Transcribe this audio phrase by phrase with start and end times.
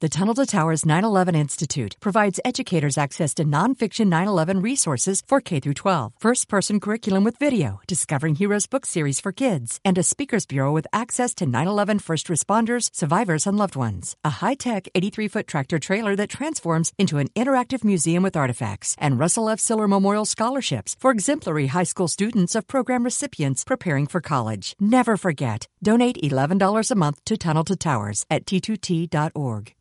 [0.00, 5.58] The Tunnel to Towers 9/11 Institute provides educators access to nonfiction 9/11 resources for K
[5.58, 10.44] through 12, first-person curriculum with video, Discovering Heroes book series for kids, and a speakers
[10.44, 14.16] bureau with access to 9/11 first responders, survivors, and loved ones.
[14.22, 19.48] A high-tech 83-foot tractor trailer that transforms into an interactive museum with artifacts, and Russell
[19.48, 19.60] F.
[19.60, 24.76] Siller Memorial scholarships for exemplary high school students of program recipients preparing for college.
[24.78, 25.68] Never forget.
[25.82, 29.72] Donate $11 a month to Tunnel to Towers at t2t.org.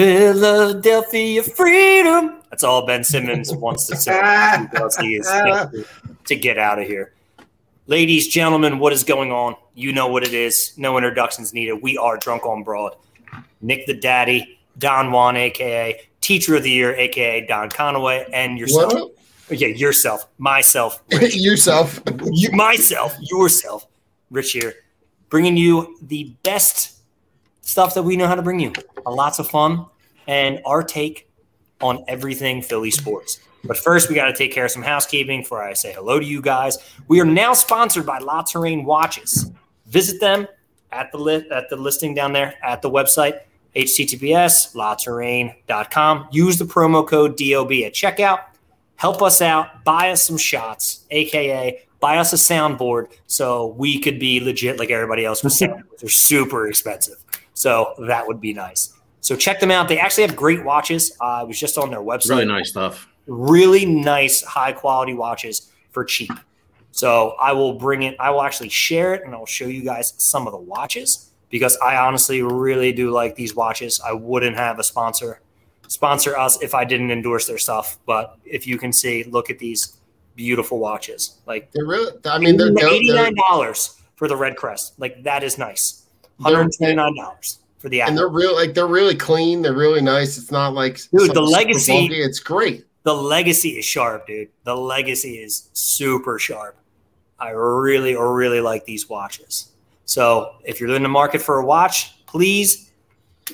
[0.00, 2.36] Philadelphia freedom.
[2.48, 4.18] That's all Ben Simmons wants to say
[4.70, 5.26] because he is
[6.24, 7.12] to get out of here.
[7.86, 9.56] Ladies, gentlemen, what is going on?
[9.74, 10.72] You know what it is.
[10.78, 11.82] No introductions needed.
[11.82, 12.96] We are drunk on broad.
[13.60, 18.94] Nick the Daddy, Don Juan, aka Teacher of the Year, aka Don Conaway, and yourself.
[18.94, 19.12] What?
[19.50, 23.86] Yeah, yourself, myself, yourself, you, myself, yourself,
[24.30, 24.74] Rich here,
[25.28, 26.98] bringing you the best
[27.60, 28.72] stuff that we know how to bring you.
[29.06, 29.86] A lots of fun
[30.26, 31.28] and our take
[31.80, 33.40] on everything Philly sports.
[33.64, 36.24] But first, we got to take care of some housekeeping before I say hello to
[36.24, 36.78] you guys.
[37.08, 39.50] We are now sponsored by La Terrain Watches.
[39.86, 40.46] Visit them
[40.92, 43.40] at the li- at the listing down there at the website
[43.76, 46.28] https laterrain.com.
[46.32, 48.40] Use the promo code DOB at checkout
[49.00, 54.18] help us out, buy us some shots, aka buy us a soundboard so we could
[54.18, 55.40] be legit like everybody else.
[55.40, 57.16] They're super expensive.
[57.54, 58.92] So that would be nice.
[59.22, 59.88] So check them out.
[59.88, 61.16] They actually have great watches.
[61.20, 62.30] Uh, I was just on their website.
[62.30, 63.08] Really nice stuff.
[63.26, 66.32] Really nice, high quality watches for cheap.
[66.92, 70.12] So I will bring it, I will actually share it and I'll show you guys
[70.18, 73.98] some of the watches because I honestly really do like these watches.
[74.00, 75.40] I wouldn't have a sponsor
[75.90, 77.98] sponsor us if I didn't endorse their stuff.
[78.06, 79.98] But if you can see, look at these
[80.36, 81.38] beautiful watches.
[81.46, 84.98] Like they're really, I mean, they're eighty nine dollars for the red crest.
[84.98, 86.06] Like that is nice.
[86.38, 89.62] One hundred twenty nine dollars for the and they're real like they're really clean.
[89.62, 90.38] They're really nice.
[90.38, 92.06] It's not like dude the legacy.
[92.06, 92.86] It's great.
[93.02, 94.48] The legacy is sharp, dude.
[94.64, 96.76] The legacy is super sharp.
[97.38, 99.70] I really, really like these watches.
[100.04, 102.90] So if you're in the market for a watch, please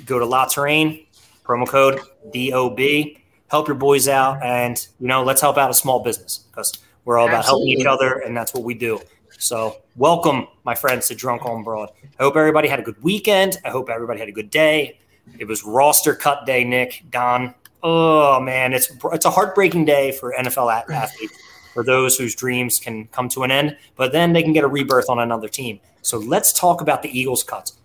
[0.04, 1.06] go to La Terrain,
[1.47, 2.01] promo code
[2.33, 3.21] DOB.
[3.49, 6.73] Help your boys out, and you know, let's help out a small business because
[7.05, 7.71] we're all about Absolutely.
[7.71, 9.01] helping each other, and that's what we do.
[9.39, 11.91] So, welcome, my friends, to Drunk on Broad.
[12.19, 13.59] I hope everybody had a good weekend.
[13.65, 14.99] I hope everybody had a good day.
[15.39, 17.55] It was roster cut day, Nick, Don.
[17.83, 21.34] Oh man, it's it's a heartbreaking day for NFL athletes,
[21.73, 24.69] for those whose dreams can come to an end, but then they can get a
[24.69, 25.78] rebirth on another team.
[26.03, 27.77] So let's talk about the Eagles cuts.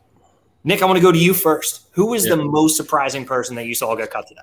[0.63, 1.87] Nick, I want to go to you first.
[1.91, 2.35] Who was yeah.
[2.35, 4.41] the most surprising person that you saw get cut today?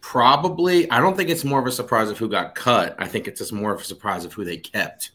[0.00, 2.96] Probably, I don't think it's more of a surprise of who got cut.
[2.98, 5.12] I think it's just more of a surprise of who they kept.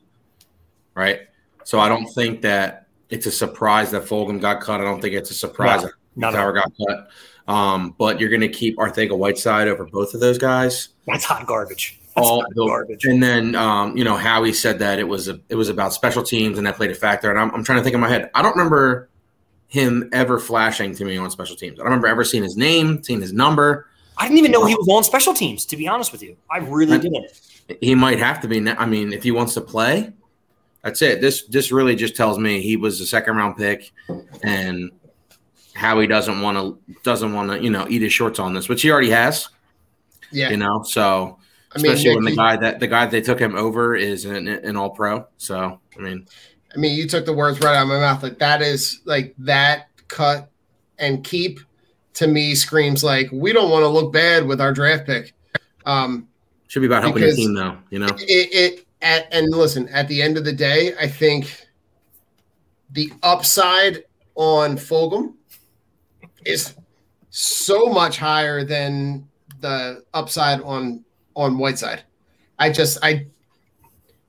[0.94, 1.22] Right.
[1.64, 4.81] So I don't think that it's a surprise that Fulgham got cut.
[4.81, 5.84] I don't think it's a surprise
[6.16, 7.09] no, that Tower got cut.
[7.48, 10.90] Um, but you're going to keep Arcega Whiteside over both of those guys.
[11.08, 13.06] That's hot garbage all the garbage.
[13.06, 16.24] And then um, you know Howie said that it was a, it was about special
[16.24, 17.30] teams and that played a factor.
[17.30, 18.30] And I'm, I'm trying to think in my head.
[18.34, 19.10] I don't remember
[19.68, 21.80] him ever flashing to me on special teams.
[21.80, 23.88] I don't remember ever seeing his name, seeing his number.
[24.18, 25.66] I didn't even know he was on special teams.
[25.66, 27.31] To be honest with you, I really didn't.
[27.80, 28.68] He might have to be.
[28.69, 30.12] I mean, if he wants to play,
[30.84, 31.22] that's it.
[31.22, 33.92] This this really just tells me he was a second round pick,
[34.44, 34.92] and
[35.74, 38.81] Howie doesn't want to doesn't want to you know eat his shorts on this, which
[38.81, 39.48] he already has.
[40.31, 40.84] Yeah, you know.
[40.84, 41.40] So
[41.73, 44.25] I mean, especially Nick, when the guy that the guy they took him over is
[44.25, 45.27] an, an all pro.
[45.38, 46.27] So I mean,
[46.73, 48.23] I mean, you took the words right out of my mouth.
[48.23, 50.50] Like that is like that cut
[51.00, 51.59] and keep
[52.13, 55.33] to me screams like we don't want to look bad with our draft pick.
[55.85, 56.27] Um,
[56.68, 57.77] Should be about helping the team, though.
[57.89, 61.65] You know, it, it at, and listen at the end of the day i think
[62.91, 64.03] the upside
[64.35, 65.33] on Fulgham
[66.45, 66.75] is
[67.29, 69.27] so much higher than
[69.59, 71.03] the upside on
[71.36, 72.04] on Whiteside.
[72.60, 73.28] I just I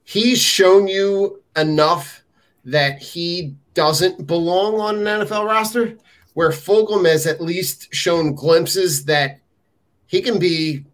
[0.04, 2.24] he's shown you enough
[2.64, 5.96] that he doesn't belong on an NFL roster
[6.34, 9.40] where Fulgham has at least shown glimpses that
[10.06, 10.84] he can be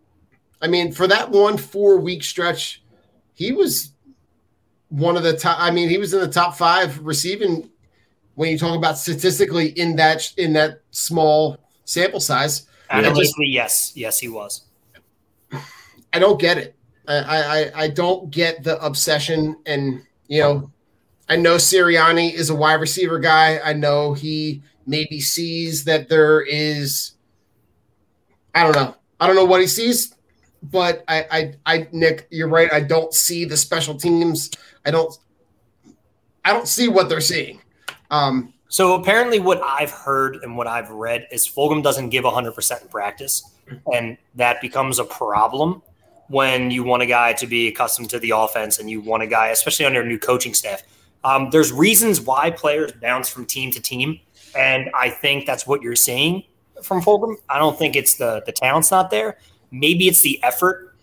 [0.61, 2.83] I mean for that one 4 week stretch
[3.35, 3.93] he was
[4.89, 7.71] one of the top I mean he was in the top 5 receiving
[8.39, 12.69] when you talk about statistically in that in that small sample size.
[12.89, 14.63] Analytically, yes, yes, he was.
[16.13, 16.75] I don't get it.
[17.07, 20.71] I, I I don't get the obsession, and you know,
[21.29, 23.59] I know Sirianni is a wide receiver guy.
[23.65, 27.13] I know he maybe sees that there is.
[28.55, 28.95] I don't know.
[29.21, 30.15] I don't know what he sees,
[30.63, 32.73] but I I I Nick, you're right.
[32.73, 34.51] I don't see the special teams.
[34.85, 35.17] I don't.
[36.45, 37.61] I don't see what they're seeing.
[38.11, 42.83] Um, So apparently, what I've heard and what I've read is Fulgham doesn't give 100%
[42.83, 43.43] in practice,
[43.93, 45.83] and that becomes a problem
[46.29, 49.27] when you want a guy to be accustomed to the offense and you want a
[49.27, 50.83] guy, especially under a new coaching staff.
[51.25, 54.21] Um, there's reasons why players bounce from team to team,
[54.57, 56.45] and I think that's what you're seeing
[56.83, 57.37] from Fulgham.
[57.49, 59.39] I don't think it's the the talent's not there.
[59.71, 60.95] Maybe it's the effort.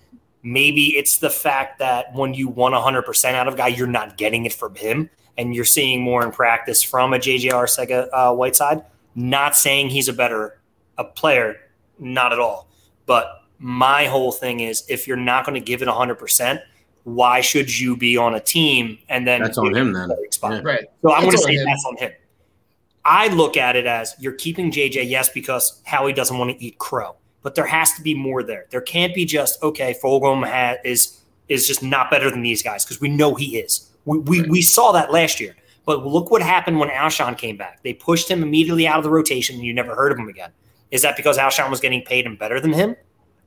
[0.41, 4.15] Maybe it's the fact that when you want 100% out of a guy, you're not
[4.15, 8.33] getting it from him and you're seeing more in practice from a JJ Arcega uh,
[8.33, 8.83] Whiteside.
[9.15, 10.59] Not saying he's a better
[10.97, 11.57] a player,
[11.99, 12.67] not at all.
[13.05, 16.61] But my whole thing is, if you're not going to give it 100, percent
[17.03, 20.09] why should you be on a team and then That's on him then.
[20.09, 20.61] Yeah.
[20.61, 20.85] right.
[21.01, 21.65] So I'm going to say him.
[21.65, 22.11] that's on him.
[23.05, 26.79] I look at it as you're keeping JJ, yes, because Howie doesn't want to eat
[26.79, 28.65] crow, but there has to be more there.
[28.71, 29.95] There can't be just okay.
[30.03, 33.91] Fulgham ha- is is just not better than these guys because we know he is.
[34.05, 35.55] We we, we saw that last year.
[35.85, 37.83] But look what happened when Alshon came back.
[37.83, 40.51] They pushed him immediately out of the rotation, and you never heard of him again.
[40.89, 42.95] Is that because Alshon was getting paid and better than him?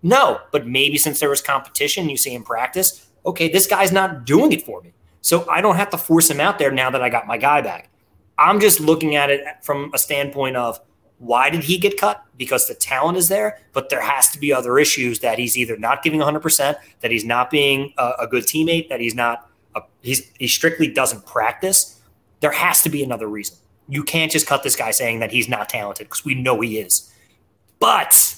[0.02, 3.06] No, but maybe since there was competition, you see him practice.
[3.26, 6.40] Okay, this guy's not doing it for me, so I don't have to force him
[6.40, 7.90] out there now that I got my guy back.
[8.38, 10.80] I'm just looking at it from a standpoint of
[11.18, 12.22] why did he get cut?
[12.36, 15.76] Because the talent is there, but there has to be other issues that he's either
[15.76, 19.82] not giving 100%, that he's not being a, a good teammate, that he's not, a,
[20.00, 22.00] he's, he strictly doesn't practice.
[22.40, 23.56] There has to be another reason.
[23.88, 26.78] You can't just cut this guy saying that he's not talented because we know he
[26.78, 27.12] is.
[27.80, 28.37] But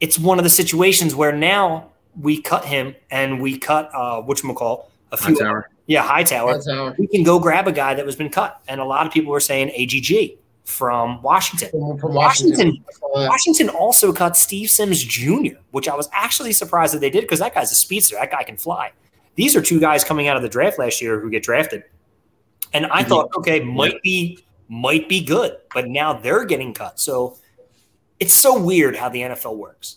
[0.00, 1.90] it's one of the situations where now
[2.20, 5.70] we cut him and we cut uh whatchamacall, a few Hightower.
[5.86, 8.60] yeah, Hightower That's how we can go grab a guy that was been cut.
[8.68, 11.70] And a lot of people were saying AGG from Washington.
[11.70, 13.28] from, from Washington, Washington.
[13.28, 17.38] Washington also cut Steve Sims Jr., which I was actually surprised that they did because
[17.38, 18.16] that guy's a speedster.
[18.16, 18.92] That guy can fly.
[19.34, 21.84] These are two guys coming out of the draft last year who get drafted.
[22.74, 27.00] And I thought, okay, might be might be good, but now they're getting cut.
[27.00, 27.38] So
[28.20, 29.96] it's so weird how the NFL works.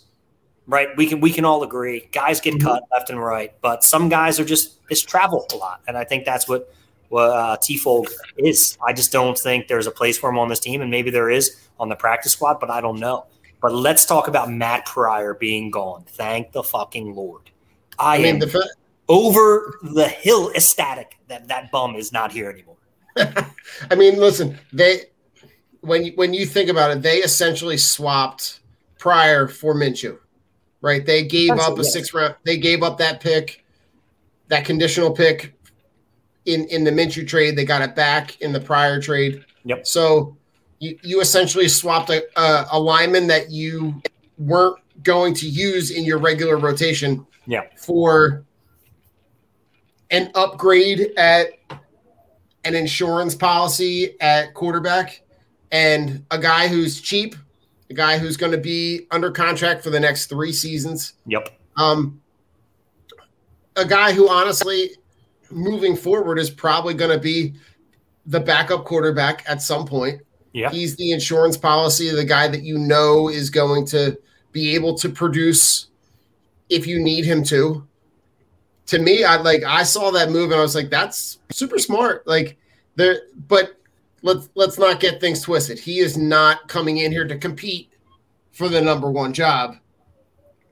[0.68, 0.90] Right?
[0.96, 2.08] We can we can all agree.
[2.12, 5.82] Guys get cut left and right, but some guys are just just travel a lot.
[5.88, 6.74] And I think that's what
[7.10, 8.08] what uh, T-Fold
[8.38, 8.78] is.
[8.86, 11.30] I just don't think there's a place for him on this team, and maybe there
[11.30, 13.26] is on the practice squad, but I don't know.
[13.62, 16.06] But let's talk about Matt Pryor being gone.
[16.08, 17.52] Thank the fucking Lord.
[18.00, 18.70] I, I mean, am the, fa-
[19.10, 22.78] over the hill ecstatic that that bum is not here anymore.
[23.18, 25.04] I mean, listen, they
[25.82, 28.62] when you, when you think about it, they essentially swapped
[28.98, 30.18] Pryor for Minshew,
[30.82, 31.06] right?
[31.06, 31.94] They gave up a Essentially, yes.
[31.94, 32.36] six round.
[32.44, 33.66] They gave up that pick,
[34.48, 35.54] that conditional pick
[36.46, 37.56] in in the Minshew trade.
[37.56, 39.44] They got it back in the Pryor trade.
[39.66, 39.88] Yep.
[39.88, 40.38] So
[40.80, 44.02] you you essentially swapped a, a, a lineman that you
[44.38, 47.26] weren't going to use in your regular rotation.
[47.48, 47.64] Yeah.
[47.76, 48.44] For
[50.12, 51.48] an upgrade at
[52.64, 55.24] an insurance policy at quarterback
[55.72, 57.36] and a guy who's cheap,
[57.90, 61.14] a guy who's going to be under contract for the next three seasons.
[61.26, 61.50] Yep.
[61.78, 62.22] Um,
[63.76, 64.92] a guy who honestly,
[65.50, 67.54] moving forward, is probably going to be
[68.26, 70.22] the backup quarterback at some point.
[70.54, 70.70] Yeah.
[70.70, 74.18] He's the insurance policy, the guy that you know is going to
[74.52, 75.88] be able to produce
[76.70, 77.88] if you need him to.
[78.88, 82.28] To me, I like I saw that move and I was like, that's super smart.
[82.28, 82.58] Like
[82.96, 83.78] there, but
[84.22, 85.80] let's let's not get things twisted.
[85.80, 87.90] He is not coming in here to compete
[88.52, 89.78] for the number one job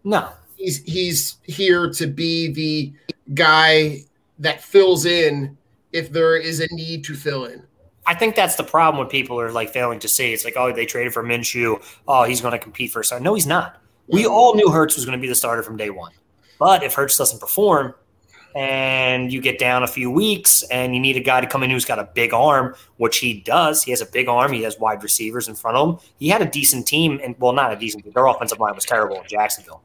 [0.03, 0.29] No.
[0.57, 2.93] he's he's here to be the
[3.33, 3.99] guy
[4.37, 5.57] that fills in
[5.91, 7.63] if there is a need to fill in.
[8.05, 10.33] I think that's the problem when people are like failing to see.
[10.33, 11.81] It's like, oh, they traded for Minshew.
[12.07, 13.21] Oh, he's going to compete for a start.
[13.21, 13.81] No, he's not.
[14.07, 16.11] We all knew Hurts was going to be the starter from day one.
[16.57, 17.93] But if Hurts doesn't perform
[18.55, 21.69] and you get down a few weeks and you need a guy to come in
[21.69, 24.79] who's got a big arm, which he does, he has a big arm, he has
[24.79, 26.09] wide receivers in front of him.
[26.17, 28.13] He had a decent team, and well, not a decent team.
[28.13, 29.81] Their offensive line was terrible in Jacksonville.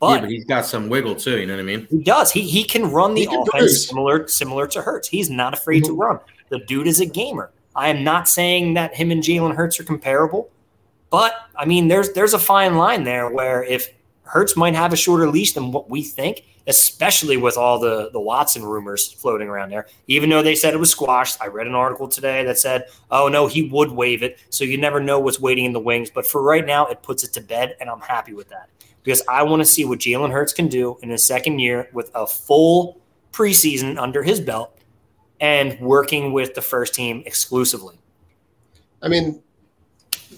[0.00, 1.38] But, yeah, but he's got some wiggle too.
[1.38, 1.86] You know what I mean?
[1.90, 2.32] He does.
[2.32, 5.08] He he can run the He offense similar similar to Hurts.
[5.08, 6.00] He's not afraid to mm-hmm.
[6.00, 6.20] run.
[6.48, 7.50] The dude is a gamer.
[7.76, 10.50] I am not saying that him and Jalen Hurts are comparable,
[11.10, 13.92] but I mean there's there's a fine line there where if
[14.30, 18.20] Hurts might have a shorter leash than what we think, especially with all the the
[18.20, 19.88] Watson rumors floating around there.
[20.06, 23.28] Even though they said it was squashed, I read an article today that said, "Oh
[23.28, 26.10] no, he would waive it." So you never know what's waiting in the wings.
[26.10, 28.70] But for right now, it puts it to bed, and I'm happy with that
[29.02, 32.10] because I want to see what Jalen Hurts can do in his second year with
[32.14, 33.00] a full
[33.32, 34.78] preseason under his belt
[35.40, 37.98] and working with the first team exclusively.
[39.02, 39.42] I mean,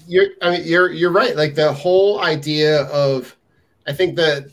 [0.06, 1.36] you're I mean you're you're right.
[1.36, 3.36] Like the whole idea of
[3.86, 4.50] I think the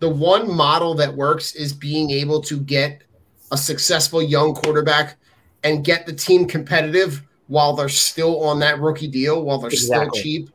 [0.00, 3.02] the one model that works is being able to get
[3.50, 5.16] a successful young quarterback
[5.64, 10.20] and get the team competitive while they're still on that rookie deal, while they're Exactly.
[10.20, 10.50] still cheap.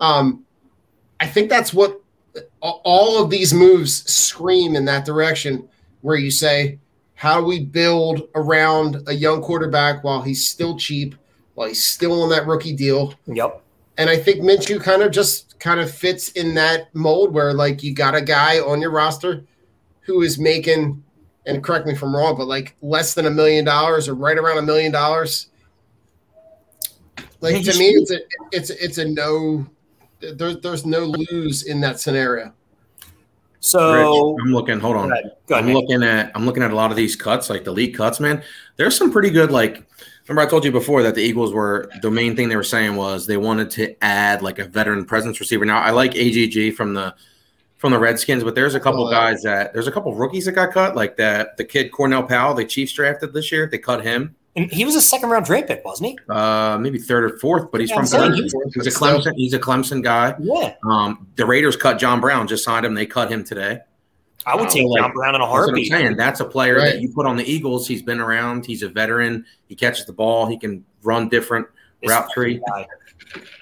[0.00, 0.44] Um,
[1.20, 2.00] I think that's what
[2.60, 5.68] all of these moves scream in that direction,
[6.00, 6.78] where you say,
[7.14, 11.14] how do we build around a young quarterback while he's still cheap,
[11.54, 13.14] while he's still on that rookie deal?
[13.26, 13.62] Yep.
[13.98, 17.82] And I think Minshew kind of just kind of fits in that mold where like
[17.82, 19.44] you got a guy on your roster
[20.00, 21.02] who is making,
[21.46, 24.38] and correct me if I'm wrong, but like less than a million dollars or right
[24.38, 25.48] around a million dollars.
[27.40, 28.18] Like Yeah, to me, it's a
[28.52, 29.66] it's a- it's a no.
[30.20, 31.00] There's there's no
[31.30, 32.52] lose in that scenario.
[33.60, 34.78] So Rich, I'm looking.
[34.80, 35.12] Hold go on.
[35.12, 35.32] ahead.
[35.46, 35.74] Go ahead, I'm man.
[35.74, 38.42] looking at I'm looking at a lot of these cuts, like the league cuts, man.
[38.76, 39.84] There's some pretty good like
[40.28, 42.96] remember I told you before that the Eagles were the main thing they were saying
[42.96, 45.64] was they wanted to add like a veteran presence receiver.
[45.64, 47.14] Now I like AGG from the
[47.76, 50.52] from the Redskins, but there's a couple Oh, guys that there's a couple rookies that
[50.52, 53.66] got cut, like that the kid Cornell Powell, the Chiefs drafted this year.
[53.70, 54.34] They cut him.
[54.56, 56.18] And he was a second round draft pick, wasn't he?
[56.28, 58.34] Uh maybe third or fourth, but he's Yeah, from Clemson.
[58.34, 60.34] he's- He's a Clemson, he's a Clemson guy.
[60.40, 60.74] Yeah.
[60.84, 62.94] Um, the Raiders cut John Brown, just signed him.
[62.94, 63.80] They cut him today.
[64.48, 64.68] I would Wow.
[64.68, 65.90] take Like, John Brown in a That's what I'm heartbeat.
[65.92, 66.16] saying.
[66.16, 66.92] That's a player Right.
[66.94, 67.86] that you put on the Eagles.
[67.86, 68.64] He's been around.
[68.66, 69.44] He's a veteran.
[69.68, 70.46] He catches the ball.
[70.46, 71.66] He can run different
[72.02, 72.60] This route fucking tree.
[72.66, 72.86] guy.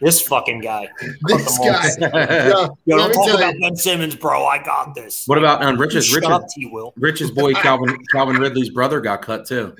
[0.01, 0.89] This fucking guy.
[1.27, 1.89] This guy.
[1.99, 4.47] what Yo, Yo, don't talk about you, Ben Simmons, bro.
[4.47, 5.27] I got this.
[5.27, 6.67] What about um, Rich's Rich's, up, T.
[6.67, 6.95] Will.
[6.97, 9.75] Rich's boy Calvin Calvin Ridley's brother got cut too.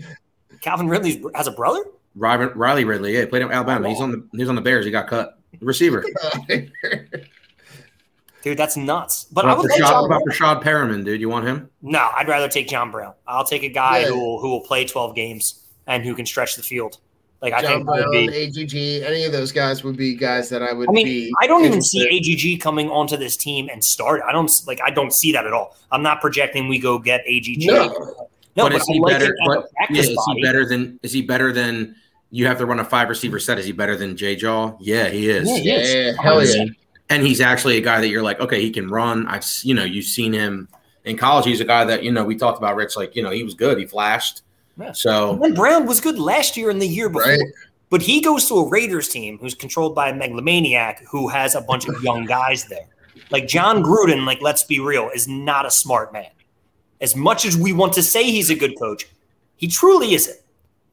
[0.61, 1.85] Calvin Ridley has a brother?
[2.17, 3.89] Riley, Riley Ridley, yeah, he played in Alabama.
[3.89, 4.85] He's on the he's on the Bears.
[4.87, 5.39] He got cut.
[5.61, 6.05] Receiver.
[8.47, 9.25] Dude, that's nuts.
[9.33, 11.21] But What I about, would like Rashad, John about Rashad Perriman, dude?
[11.21, 11.69] You want him?
[11.83, 13.13] No, I'd rather take John Brown.
[13.27, 14.07] I'll take a guy Yeah.
[14.07, 16.99] who will who will play 12 games and who can stretch the field.
[17.43, 20.15] Like I John think that would Brown, be AGG, any of those guys would be
[20.15, 21.35] guys that I would I mean, be.
[21.43, 24.23] I don't even see AGG coming onto this team and start.
[24.25, 24.79] I don't like.
[24.87, 25.77] I don't see that at all.
[25.91, 27.67] I'm not projecting we go get AGG.
[27.67, 27.89] No.
[28.55, 29.25] No, but is I he like better?
[29.25, 31.01] it as a But yeah, practice is he better than?
[31.03, 31.97] Is he better than?
[32.31, 33.59] You have to run a five receiver set.
[33.59, 34.77] Is he better than Jay Jaw?
[34.79, 35.49] Yeah, he is.
[35.49, 35.95] Yeah, he is.
[36.17, 36.67] Yeah, hell yeah.
[37.09, 37.17] 100%.
[37.17, 39.27] and he's actually a guy that you're like, okay, he can run.
[39.27, 40.69] I've you know you've seen him
[41.05, 41.47] in college.
[41.47, 42.77] He's a guy that you know we talked about.
[42.77, 43.79] Rich, like you know he was good.
[43.79, 44.43] He flashed.
[44.79, 44.93] Yeah.
[44.93, 47.31] So And Brown was good last year and the year before.
[47.31, 47.41] Right.
[47.89, 51.61] But he goes to a Raiders team who's controlled by a megalomaniac who has a
[51.61, 52.89] bunch of young guys there.
[53.31, 56.31] Like Jon Gruden, like let's be real, is not a smart man.
[57.01, 59.07] As much as we want to say he's a good coach,
[59.57, 60.39] he truly isn't.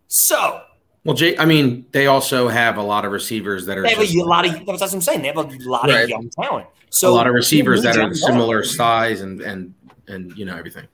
[0.07, 0.61] So
[1.03, 1.37] well, Jay.
[1.37, 4.45] I mean, they also have a lot of receivers that are they have a lot
[4.45, 5.21] of that's what I'm saying.
[5.21, 6.03] They have a lot Right.
[6.03, 6.67] of young talent.
[6.89, 9.73] So a lot of receivers that are similar size and and
[10.07, 10.87] and you know everything.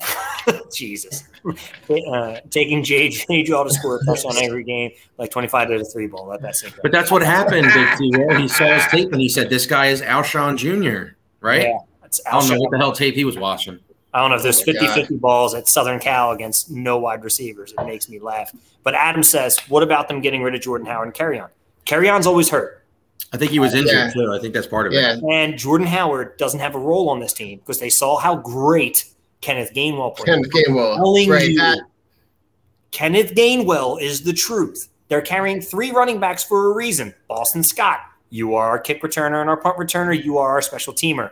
[0.74, 1.24] Jesus.
[1.44, 6.06] Uh, taking JJ Jaw to score a touchdown every game, like 25 to the three
[6.06, 6.26] ball.
[6.26, 6.80] Let that sink in.
[6.82, 7.68] But that's what happened.
[7.74, 8.10] Big T.
[8.16, 8.36] Will.
[8.40, 11.62] He saw his tape and he said, "This guy is Alshon Jr." Right?
[11.62, 13.78] Yeah, that's I don't know what the hell tape he was watching.
[14.12, 14.94] I don't know if there's Oh 50 God.
[14.94, 17.72] 50 balls at Southern Cal against no wide receivers.
[17.78, 18.50] It makes me laugh.
[18.82, 21.48] But Adam says, what about them getting rid of Jordan Howard and Kerryon?
[21.84, 22.82] Carry On's always hurt.
[23.32, 24.10] I think he was injured Yeah.
[24.10, 24.32] too.
[24.32, 25.22] I think that's part of Yeah, it.
[25.30, 29.04] And Jordan Howard doesn't have a role on this team because they saw how great
[29.40, 30.26] Kenneth Gainwell played.
[30.26, 30.96] Kenneth Gainwell.
[30.96, 31.50] telling Right.
[31.50, 31.78] you, That,
[32.90, 34.88] Kenneth Gainwell is the truth.
[35.08, 37.14] They're carrying three running backs for a reason.
[37.28, 38.00] Boston Scott,
[38.30, 40.20] you are our kick returner and our punt returner.
[40.24, 41.30] You are our special teamer.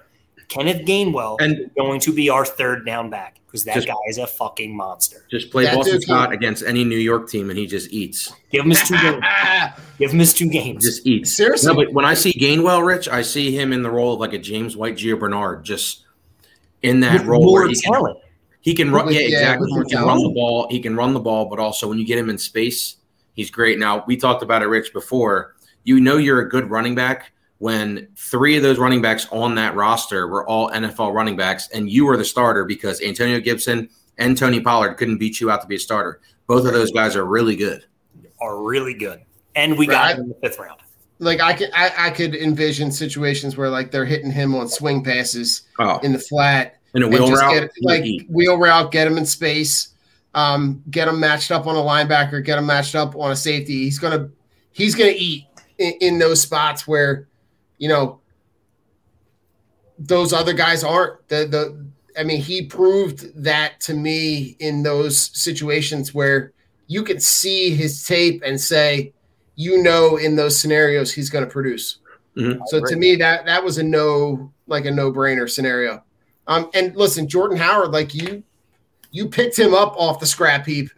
[0.48, 3.94] Kenneth Gainwell And is going to be our third down back because that Just- guy
[4.08, 5.24] is a fucking monster.
[5.30, 8.32] just play That Boston Scott against any New York team, and he just eats.
[8.50, 9.24] Give him his two games.
[9.98, 10.84] Give him his two games.
[10.84, 11.36] Just eats.
[11.36, 11.68] Seriously?
[11.68, 14.32] No, but when I see Gainwell, Rich, I see him in the role of like
[14.32, 16.04] a James White, Gio Bernard, just
[16.82, 18.14] in that With role more where he can,
[18.60, 19.12] he can run.
[19.12, 19.70] Yeah, yeah, exactly.
[19.70, 20.68] He can run the ball.
[20.70, 22.96] He can run the ball, but also when you get him in space,
[23.34, 23.78] he's great.
[23.78, 25.56] Now we talked about it, Rich, before.
[25.84, 29.74] You know you're a good running back when three of those running backs on that
[29.74, 33.88] roster were all NFL running backs, and you were the starter because Antonio Gibson
[34.18, 36.20] and Tony Pollard couldn't beat you out to be a starter.
[36.46, 37.84] Both of those guys are really good.
[38.40, 39.20] Are really good,
[39.56, 40.16] and we got Right.
[40.16, 40.80] him in the fifth round.
[41.18, 45.02] Like I could, I, I could envision situations where like they're hitting him on swing
[45.02, 48.56] passes Oh, in the flat, in a and wheel just route, get, like he- wheel
[48.56, 49.88] route, get him in space,
[50.34, 53.82] um, get him matched up on a linebacker, get him matched up on a safety.
[53.82, 54.28] He's gonna,
[54.70, 55.46] he's gonna eat
[55.78, 57.26] in, in those spots where,
[57.78, 58.20] you know,
[59.98, 61.28] those other guys aren't.
[61.28, 61.86] The the
[62.18, 66.52] I mean, he proved that to me in those situations where
[66.88, 69.12] you could see his tape and say,
[69.54, 71.98] you know, in those scenarios he's going to produce.
[72.36, 72.60] Mhm.
[72.66, 76.02] So to me, that that was a no, like a no brainer scenario.
[76.46, 78.42] Um, and listen, Jordan Howard, like you,
[79.10, 80.90] you picked him up off the scrap heap.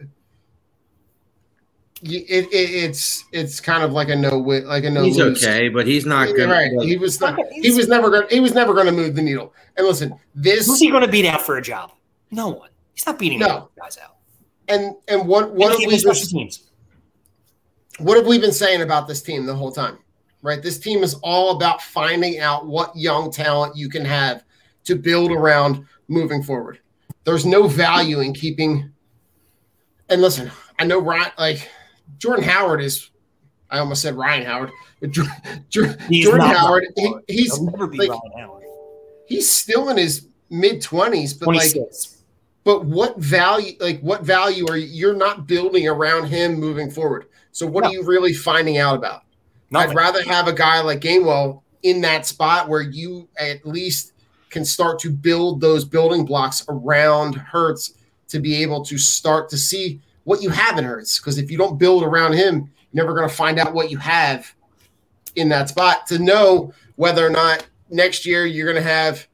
[2.03, 5.03] You, it, it, it's it's kind of like a no win, like a no.
[5.03, 5.43] he's lose.
[5.45, 6.49] okay, but he's not good.
[6.49, 6.71] right.
[6.81, 7.37] He was not.
[7.51, 8.27] He was never going.
[8.29, 9.53] He was never going to move the needle.
[9.77, 11.91] And listen, this Who's he going to beat out for a job?
[12.31, 12.69] No one.
[12.93, 13.45] He's not beating No.
[13.45, 14.15] any of those guys out.
[14.67, 16.69] and and what what have we even been, special teams.
[17.99, 19.99] what have we been saying about this team the whole time?
[20.43, 24.43] Right, this team is all about finding out what young talent you can have
[24.85, 26.79] to build around moving forward.
[27.25, 28.91] There's no value in keeping.
[30.09, 31.69] And listen, I know Ryan, like
[32.21, 33.09] Jordan Howard is.
[33.69, 34.71] I almost said Ryan Howard.
[34.99, 35.25] but Jor-
[35.69, 38.63] Jor- He's Jordan not Howard, he- he's never be like- Ryan Howard.
[39.25, 41.73] he's still in his mid twenties, but like
[42.63, 47.25] but what value like what value are you you're not building around him moving forward
[47.51, 47.89] so what No.
[47.89, 49.21] are you really finding out about
[49.71, 49.89] Nothing.
[49.91, 54.11] i'd rather have a guy like gainwell in that spot where you at least
[54.51, 57.93] can start to build those building blocks around Hurts
[58.27, 61.57] to be able to start to see what you have in Hurts because if you
[61.57, 64.53] don't build around him you're never going to find out what you have
[65.35, 69.27] in that spot to know whether or not next year you're going to have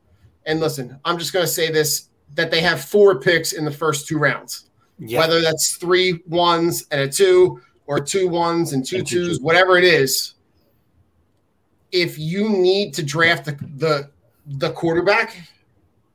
[0.45, 3.71] and listen i'm just going to say this that they have four picks in the
[3.71, 5.19] first two rounds yeah.
[5.19, 9.27] whether that's three ones and a two or two ones and two And two twos
[9.37, 9.41] twos.
[9.41, 10.35] whatever it is
[11.91, 14.09] if you need to draft the, the
[14.57, 15.37] the quarterback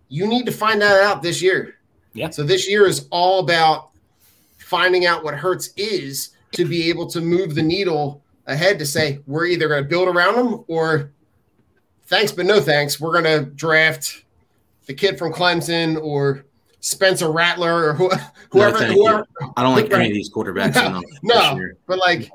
[0.08, 1.76] you need to find that out this year
[2.14, 2.30] Yeah.
[2.30, 3.90] so this year is all about
[4.72, 9.18] finding out what Hurts is to be able to move the needle ahead to say
[9.26, 11.10] we're either going to build around them or
[12.06, 14.24] thanks but no thanks we're going to draft
[14.86, 16.44] the kid from Clemson or
[16.80, 18.10] Spencer Rattler or who,
[18.50, 19.26] whoever thank whoever
[19.58, 20.74] I don't like any of these quarterbacks
[21.22, 21.76] No, no, year.
[21.86, 22.30] but like,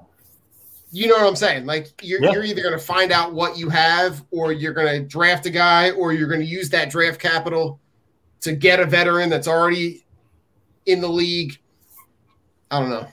[0.92, 1.66] you know what I'm saying?
[1.66, 2.32] Like, you're, Yeah.
[2.34, 5.50] you're either going to find out what you have, or you're going to draft a
[5.50, 7.80] guy, or you're going to use that draft capital
[8.42, 10.06] to get a veteran that's already
[10.86, 11.60] in the league.
[12.72, 13.08] I don't know.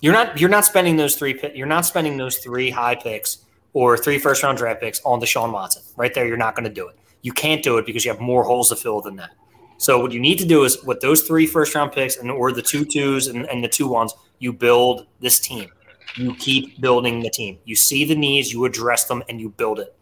[0.00, 3.38] You're not you're not spending those three you're not spending those three high picks
[3.72, 5.82] or three first round draft picks on Deshaun Watson.
[5.96, 6.98] Right there, you're not going to do it.
[7.22, 9.30] You can't do it because you have more holes to fill than that.
[9.78, 12.52] So what you need to do is with those three first round picks and or
[12.52, 15.70] the two twos and, and the two ones, you build this team.
[16.16, 17.58] You keep building the team.
[17.64, 19.94] You see the needs, you address them, and you build it.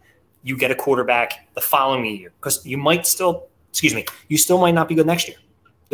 [0.43, 4.59] You get a quarterback the following year because you might still, excuse me, you still
[4.59, 5.37] might not be good next year.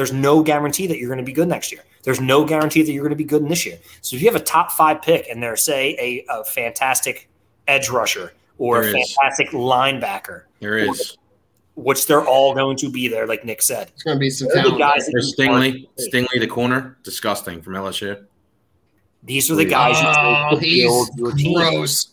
[0.01, 1.83] There's no guarantee that you're going to be good next year.
[2.01, 3.77] There's no guarantee that you're going to be good in this year.
[4.01, 7.29] So if you have a top five pick and there's say a, a fantastic
[7.67, 9.15] edge rusher or There a is.
[9.15, 11.17] fantastic linebacker, There is.
[11.75, 13.91] which they're all going to be there, like Nick said.
[13.93, 15.87] It's going to be some They're the guys that There's Stingley.
[16.11, 18.25] Stingley, the corner, disgusting from LSU.
[19.21, 21.53] These are the guys Oh, take to he's build your team.
[21.53, 22.07] gross.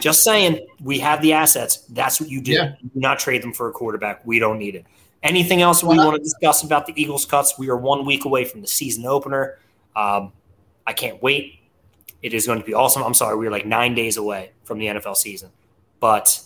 [0.00, 1.78] Just saying, we have the assets.
[1.90, 2.50] That's what you do.
[2.52, 2.74] Yeah.
[2.82, 4.26] You do not trade them for a quarterback.
[4.26, 4.84] We don't need it.
[5.24, 7.58] Anything else we want to discuss about the Eagles cuts?
[7.58, 9.58] We are one week away from the season opener.
[9.96, 10.32] Um,
[10.86, 11.60] I can't wait.
[12.22, 13.02] It is going to be awesome.
[13.02, 15.50] I'm sorry, we're like nine days away from the NFL season,
[15.98, 16.40] but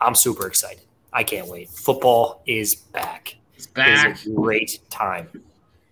[0.00, 0.84] I'm super excited.
[1.12, 1.70] I can't wait.
[1.70, 3.36] Football is back.
[3.56, 4.16] It's back.
[4.16, 5.28] is a great time.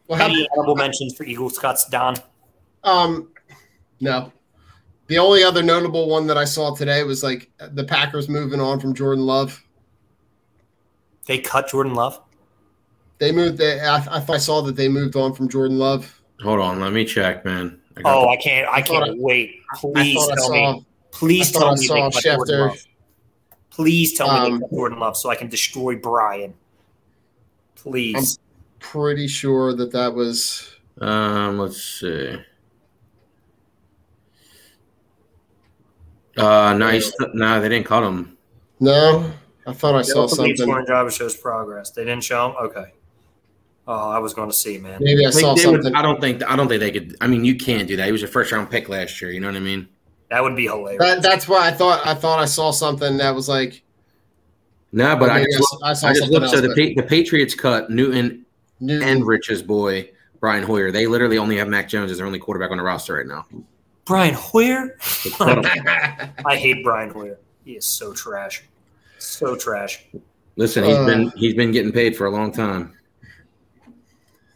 [0.07, 2.15] Well, how, Any honorable mentions for Eagles cuts, Don?
[2.85, 3.29] Um,
[4.01, 4.33] no.
[5.09, 8.79] The only other notable one that I saw today was like the Packers moving on
[8.79, 9.61] from Jordan Love.
[11.27, 12.21] They cut Jordan Love.
[13.19, 13.59] They moved.
[13.59, 13.97] They, I,
[14.29, 16.21] I saw that they moved on from Jordan Love.
[16.43, 17.81] Hold on, let me check, man.
[17.97, 18.69] I Oh, the- I can't.
[18.69, 19.61] I, I can't wait.
[19.77, 20.73] Please tell saw.
[20.75, 20.87] me.
[21.13, 22.79] Please tell me they saw cut Jordan Love.
[23.71, 26.55] Please tell me Um, they cut Jordan Love so I can destroy Brian.
[27.75, 28.39] Please.
[28.39, 30.77] I'm pretty sure that that was.
[31.01, 32.37] um, let's see.
[36.37, 37.11] Uh, nice.
[37.33, 38.37] No, they didn't cut him.
[38.79, 39.31] No,
[39.67, 40.73] I thought I saw Don't believe something.
[40.73, 41.91] scoring driver shows progress.
[41.91, 42.57] They didn't show him.
[42.67, 42.93] Okay.
[43.89, 44.99] Oh, I was going to see, man.
[45.01, 45.95] Maybe I They- saw they would- something.
[45.95, 46.43] I don't think.
[46.49, 47.17] I don't think they could.
[47.21, 48.07] I mean, you can't do that.
[48.07, 49.31] He was a first round pick last year.
[49.31, 49.89] You know what I mean?
[50.31, 50.99] That would be hilarious.
[51.01, 53.83] That, that's why I thought I thought I saw something that was like
[54.93, 56.51] No, but Or I just, I looked, saw I just something looked.
[56.51, 58.45] So the, but- the Patriots cut Newton
[58.81, 59.01] new.
[59.03, 60.91] and Rich's boy Brian Hoyer.
[60.91, 63.47] They literally only have Mac Jones as their only quarterback on the roster right now.
[64.05, 64.97] Brian Hoyer.
[65.25, 66.33] They cut him.
[66.45, 67.39] I hate Brian Hoyer.
[67.65, 68.63] He is so trash.
[69.27, 70.05] So trash.
[70.57, 71.05] Listen, he's Uh.
[71.07, 72.95] been he's been getting paid for a long time.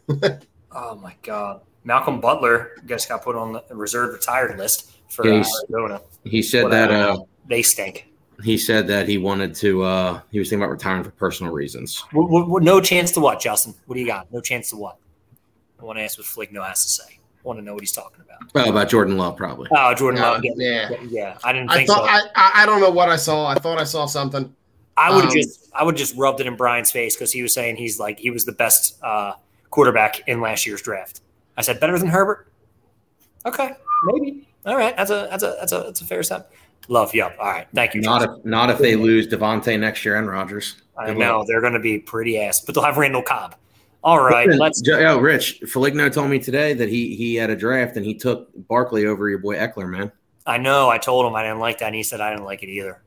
[0.72, 1.62] Oh my god.
[1.83, 6.00] Malcolm Butler just got put on the reserve retired list for Yeah, Arizona.
[6.24, 6.92] He said Whatever.
[6.92, 8.06] that uh, They stink.
[8.44, 9.83] he said that he wanted to.
[9.83, 12.04] Uh, he was thinking about retiring for personal reasons.
[12.12, 13.74] W- w- w- no chance to what, Justin?
[13.87, 14.33] What do you got?
[14.33, 14.96] No chance to what?
[15.80, 17.18] I want to ask what Fligno has to say.
[17.18, 18.66] I want to know what he's talking about.
[18.66, 19.68] Oh, about Jordan Love, probably.
[19.74, 20.42] Oh, Jordan Uh, Love.
[20.44, 20.96] Yeah, yeah.
[21.09, 21.38] yeah.
[21.42, 22.09] I didn't I thought so.
[22.09, 23.46] I, I I don't know what I saw.
[23.48, 24.54] I thought I saw something.
[25.00, 27.54] I would Um, just I would just rubbed it in Brian's face because he was
[27.54, 29.32] saying he's like he was the best uh,
[29.70, 31.22] quarterback in last year's draft.
[31.56, 32.48] I said better than Herbert.
[33.46, 33.72] Okay,
[34.04, 34.46] maybe.
[34.66, 36.52] All right, that's a that's a that's a that's a fair step.
[36.88, 37.34] Love, yup.
[37.40, 38.02] All right, thank you.
[38.02, 40.76] Not if not if they lose Davante next year and Rodgers.
[40.98, 43.54] I know they're going to be pretty ass, but they'll have Randall Cobb.
[44.04, 44.82] All right, Listen, let's.
[44.84, 48.50] Yo, Rich Feligno told me today that he he had a draft and he took
[48.68, 50.12] Barkley over your boy Ekeler, man.
[50.46, 50.90] I know.
[50.90, 53.00] I told him I didn't like that, and he said I didn't like it either.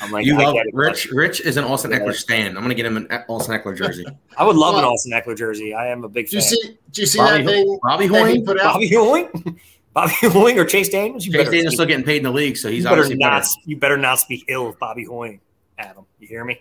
[0.00, 1.08] And I'm like, you I love it, Rich.
[1.10, 1.16] bud.
[1.16, 1.98] Rich is an Austin Yeah.
[2.00, 2.56] Ekeler stand.
[2.56, 4.06] I'm gonna get him an Austin Ekeler jersey.
[4.36, 5.74] I would love an Well- Austin Ekeler jersey.
[5.74, 6.76] I am a big Do you see?
[6.92, 8.44] Do you see Bobby, that thing Bobby that he Hoying.
[8.44, 8.74] put out?
[8.74, 9.60] Bobby Hoying,
[9.94, 11.26] Bobby Hoying, or Chase Daniels?
[11.26, 13.16] You Chase better, Daniel's still getting paid in the league, so he's you better obviously
[13.16, 13.40] not.
[13.42, 13.48] better.
[13.66, 15.40] You better not speak ill of Bobby Hoying,
[15.78, 16.04] Adam.
[16.20, 16.60] You hear me?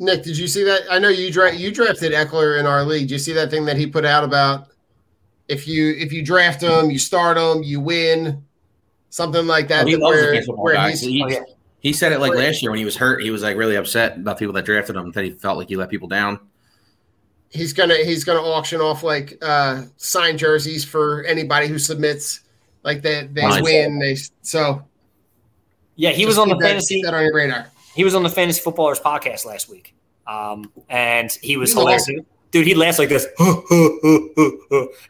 [0.00, 0.82] Nick, did you see that?
[0.90, 3.02] I know you dra- you drafted Ekeler in our league.
[3.08, 4.68] Did you see that thing that he put out about
[5.48, 8.44] if you if you draft him, you start him, you win,
[9.10, 9.86] something like that.
[9.88, 11.40] He that loves the where, baseball where he's, Oh, yeah.
[11.88, 13.22] He said it like last year when he was hurt.
[13.22, 15.10] He was like really upset about people that drafted him.
[15.12, 16.38] That he felt like he let people down.
[17.50, 22.40] he's gonna he's gonna auction off like uh signed jerseys for anybody who submits.
[22.84, 23.62] Like they they Nice.
[23.62, 23.98] win.
[23.98, 24.82] They so
[25.96, 27.02] Yeah, he was on the that- fantasy.
[27.02, 27.66] that on your radar.
[27.94, 29.94] He was on the Fantasy Footballers podcast last week,
[30.26, 32.02] um, and he was He's hilarious.
[32.02, 32.26] awesome.
[32.52, 33.26] Dude, he laughs like this.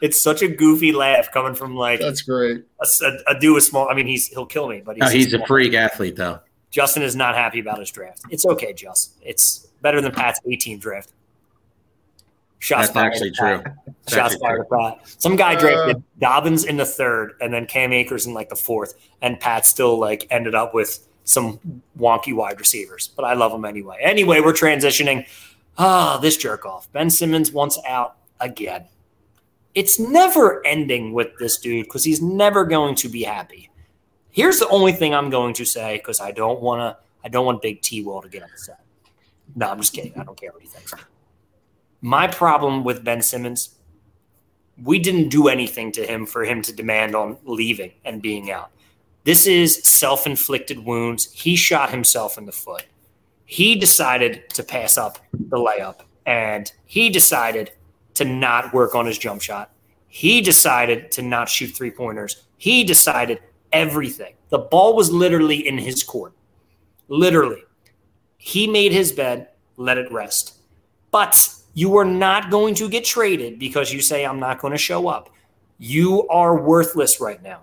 [0.00, 2.64] it's such a goofy laugh coming from like That's great.
[2.80, 3.88] a, do a dude with small.
[3.88, 5.46] I mean, he's he'll kill me, but he's, No, he's a small.
[5.46, 6.40] freak athlete, though.
[6.70, 8.22] Justin is not happy about his draft.
[8.30, 9.22] It's okay, Justin.
[9.24, 11.12] It's better than Pat's 18 draft.
[12.60, 13.62] Shots That's fired actually true.
[13.62, 13.76] Pat.
[13.86, 15.08] That's Shots actually fired at Pat.
[15.22, 18.56] Some guy Uh, drafted Dobbins in the third, and then Cam Akers in like the
[18.56, 21.60] fourth, and Pat still like ended up with some
[21.98, 23.08] wonky wide receivers.
[23.16, 23.98] But I love him anyway.
[24.00, 25.26] Anyway, we're transitioning.
[25.76, 26.90] Ah, this jerk off.
[26.92, 28.86] Ben Simmons wants out again.
[29.74, 33.70] It's never ending with this dude because he's never going to be happy.
[34.30, 37.04] Here's the only thing I'm going to say because I don't want to.
[37.24, 38.80] I don't want Big T Will to get upset.
[39.56, 40.12] No, I'm just kidding.
[40.18, 40.94] I don't care what he thinks.
[42.00, 43.74] My problem with Ben Simmons,
[44.82, 48.70] we didn't do anything to him for him to demand on leaving and being out.
[49.24, 51.30] This is self inflicted wounds.
[51.32, 52.86] He shot himself in the foot.
[53.44, 57.72] He decided to pass up the layup and he decided
[58.14, 59.72] to not work on his jump shot.
[60.06, 62.44] He decided to not shoot three pointers.
[62.58, 63.40] He decided
[63.72, 64.34] everything.
[64.50, 66.32] The ball was literally in his court.
[67.08, 67.62] Literally.
[68.36, 70.58] He made his bed, let it rest.
[71.10, 74.78] But you are not going to get traded because you say, I'm not going to
[74.78, 75.30] show up.
[75.78, 77.62] You are worthless right now.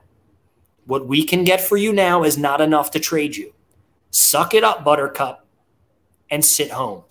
[0.86, 3.54] What we can get for you now is not enough to trade you.
[4.12, 5.46] Suck it up, Buttercup,
[6.30, 7.04] and sit home.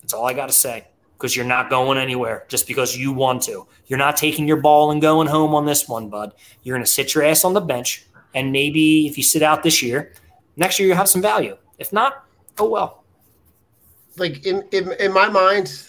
[0.00, 0.86] That's all I got to say
[1.22, 3.64] because you're not going anywhere just because you want to.
[3.86, 6.34] You're not taking your ball and going home on this one, bud.
[6.64, 8.04] You're going to sit your ass on the bench.
[8.34, 10.14] And maybe if you sit out this year,
[10.56, 11.56] next year you'll have some value.
[11.78, 12.24] If not,
[12.58, 13.04] oh well.
[14.16, 15.86] like in, in in my mind,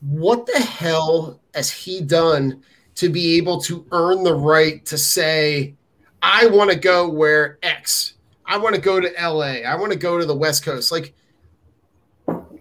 [0.00, 2.60] what the hell has he done
[2.96, 5.76] to be able to earn the right to say,
[6.20, 8.14] I want to go where X,
[8.44, 10.90] I want to go to LA, I want to go to the West Coast?
[10.90, 11.14] Like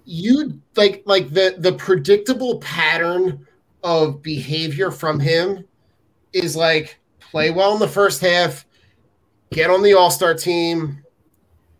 [0.09, 3.45] you like like the the predictable pattern
[3.83, 5.65] of behavior from him
[6.31, 8.65] is like play well in the first half,
[9.51, 11.03] get on the all-star team,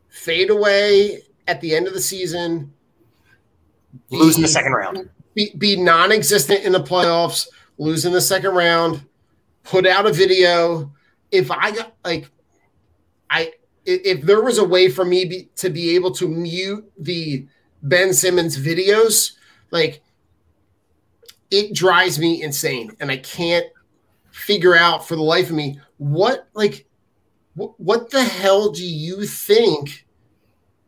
[0.10, 2.74] fade away at the end of the season,
[4.10, 5.10] Lose in the second round.
[5.34, 9.02] be, be non-existent in the playoffs, lose in the second round,
[9.64, 10.92] put out a video.
[11.32, 12.30] If I got like,
[13.30, 13.52] I i-
[13.86, 17.48] if there was a way for me be, to be able to mute the
[17.84, 19.34] Ben Simmons videos,
[19.72, 20.02] like
[21.52, 23.66] it drives me insane, and I can't
[24.32, 26.86] figure out for the life of me what like
[27.56, 30.06] what, what the hell do you think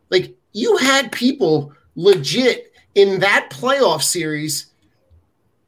[0.08, 4.66] like you had people legit in that playoff series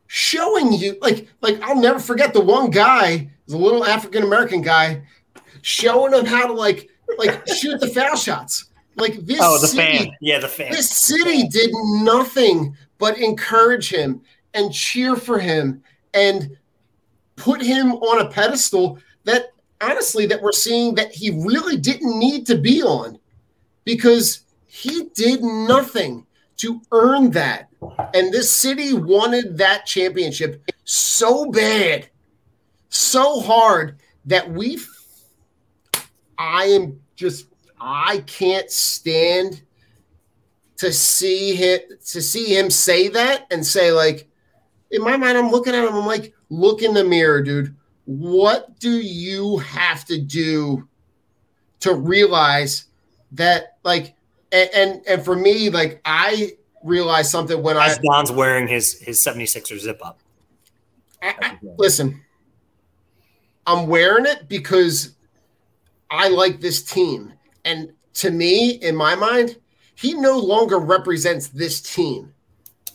[0.06, 5.02] showing you like like I'll never forget the one guy the little African American guy
[5.62, 8.70] showing him how to like like shoot the foul shots.
[8.96, 9.38] Like this.
[9.40, 10.16] Oh, the city, fan.
[10.20, 10.70] Yeah, the fan.
[10.70, 14.20] This city did nothing but encourage him
[14.54, 15.82] and cheer for him
[16.14, 16.56] and
[17.36, 22.46] put him on a pedestal that honestly that we're seeing that he really didn't need
[22.46, 23.18] to be on
[23.84, 26.26] because he did nothing
[26.56, 27.68] to earn that.
[28.14, 32.08] And this city wanted that championship so bad,
[32.88, 34.78] so hard that we
[36.38, 37.46] I am just
[37.84, 39.60] I can't stand
[40.76, 44.28] to see him to see him say that and say like
[44.92, 48.78] in my mind I'm looking at him I'm like look in the mirror dude what
[48.78, 50.88] do you have to do
[51.80, 52.84] to realize
[53.32, 54.14] that like
[54.52, 56.52] and and, and for me like I
[56.84, 60.20] realized something when As I, Don's wearing his his 76er zip up.
[61.20, 62.22] I, I listen
[63.66, 65.16] I'm wearing it because
[66.10, 67.32] I like this team
[67.64, 69.56] and to me in my mind
[69.94, 72.32] he no longer represents this team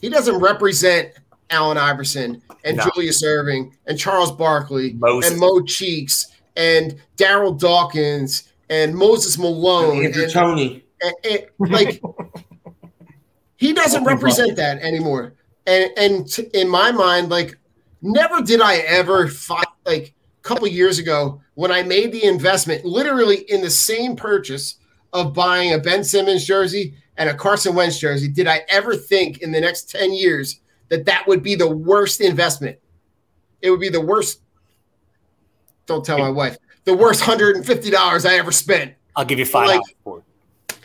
[0.00, 1.10] he doesn't represent
[1.50, 2.84] Allen Iverson and No.
[2.94, 5.30] Julius Erving and Charles Barkley Moses.
[5.30, 6.26] and Mo Cheeks
[6.56, 10.84] and Darryl Dawkins and Moses Malone Andrew and, Tony.
[11.02, 12.02] and- and, like
[13.56, 15.34] he doesn't represent that anymore.
[15.66, 17.56] And and t- in my mind, like
[18.02, 22.84] never did I ever fight like a couple years ago when I made the investment,
[22.84, 24.76] literally in the same purchase
[25.12, 28.28] of buying a Ben Simmons jersey and a Carson Wentz jersey.
[28.28, 32.20] Did I ever think in the next ten years that that would be the worst
[32.20, 32.78] investment?
[33.60, 34.40] It would be the worst.
[35.86, 36.58] Don't tell my wife.
[36.84, 40.22] The worst hundred and fifty dollars I ever spent I'll give you five Like- for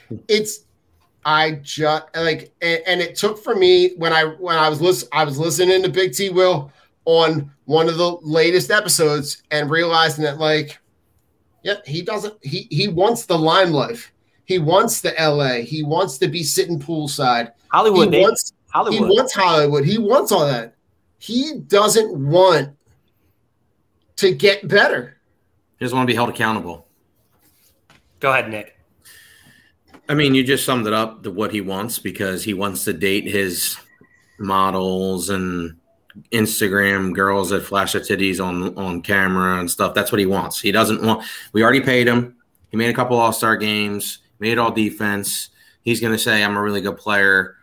[0.10, 0.24] it.
[0.28, 0.62] it's
[1.24, 5.08] I just like and, and it took for me when I when I was listen
[5.14, 6.72] I was listening to Big T Will
[7.06, 10.80] on one of the latest episodes and realizing that like
[11.64, 14.10] yeah he doesn't he he wants the limelight
[14.46, 18.24] he wants the LA he wants to be sitting poolside Hollywood, he baby.
[18.24, 19.10] wants he Hollywood.
[19.10, 20.76] wants Hollywood he wants all that
[21.20, 22.70] he doesn't want
[24.18, 25.18] to get better
[25.80, 26.88] He doesn't want to be held accountable.
[28.20, 28.78] Go ahead, Nick.
[30.08, 32.94] I mean, you just summed it up to what he wants because he wants to
[32.94, 33.78] date his
[34.40, 35.76] models and
[36.32, 39.94] Instagram girls that flash their titties on on camera and stuff.
[39.94, 40.60] That's what he wants.
[40.60, 41.26] He doesn't want.
[41.54, 42.36] We already paid him.
[42.70, 44.20] He made a couple All Star games.
[44.40, 45.50] Made all defense.
[45.84, 47.56] He's going to say, "I'm a really good player."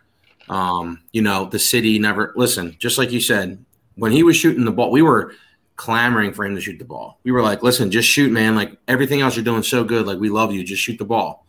[0.49, 2.75] Um, you know, the city never listen.
[2.79, 3.63] Just like you said,
[3.95, 5.33] when he was shooting the ball, we were
[5.75, 7.19] clamoring for him to shoot the ball.
[7.23, 8.55] We were like, "Listen, just shoot, man.
[8.55, 10.07] Like everything else you're doing so good.
[10.07, 10.63] Like we love you.
[10.63, 11.45] Just shoot the ball."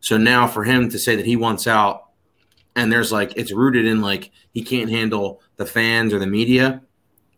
[0.00, 2.08] So now for him to say that he wants out
[2.76, 6.82] and there's like it's rooted in like he can't handle the fans or the media,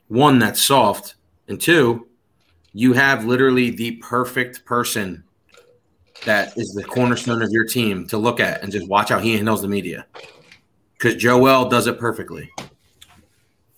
[0.09, 1.17] one that's soft,
[1.49, 2.07] and two,
[2.73, 5.25] you have literally the perfect person
[6.25, 9.35] that is the cornerstone of your team to look at and just watch how he
[9.37, 10.07] handles the media.
[10.99, 12.51] Cuz Joel does it perfectly.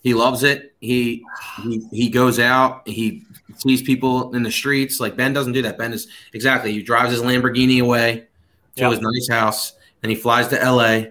[0.01, 0.75] He loves it.
[0.79, 1.23] He
[1.63, 3.23] he he goes out, he
[3.57, 4.99] sees people in the streets.
[4.99, 5.77] Like Ben doesn't do that.
[5.77, 8.27] Ben is exactly he drives his Lamborghini away
[8.75, 8.91] to Yeah.
[8.91, 11.07] his nice house, and he flies to LA,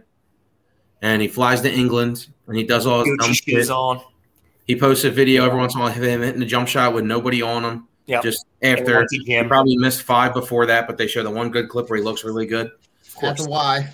[1.02, 3.70] and he flies to England, and he does all his dumb shit.
[3.70, 4.00] on.
[4.66, 6.92] He posts a video every once in a while of him hitting the jump shot
[6.92, 7.88] with nobody on him.
[8.06, 8.20] Yeah.
[8.20, 11.68] Just after One he probably missed five before that, but they show the one good
[11.68, 12.66] clip where he looks really good.
[13.16, 13.88] Of that's why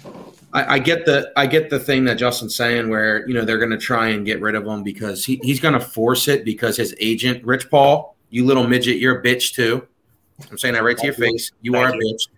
[0.52, 3.58] I, I get the I get the thing that Justin's saying where you know they're
[3.58, 6.44] going to try and get rid of him because he, he's going to force it
[6.44, 9.86] because his agent Rich Paul, you little midget, you're a bitch too.
[10.50, 11.52] I'm saying that right to your face.
[11.62, 12.14] You Thank are a you.
[12.14, 12.28] bitch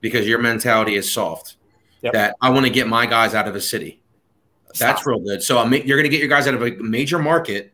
[0.00, 1.56] because your mentality is soft.
[2.02, 2.12] Yep.
[2.12, 4.00] That I want to get my guys out of a city.
[4.78, 5.06] That's Stop.
[5.06, 5.42] real good.
[5.42, 7.72] So I'm, you're going to get your guys out of a major market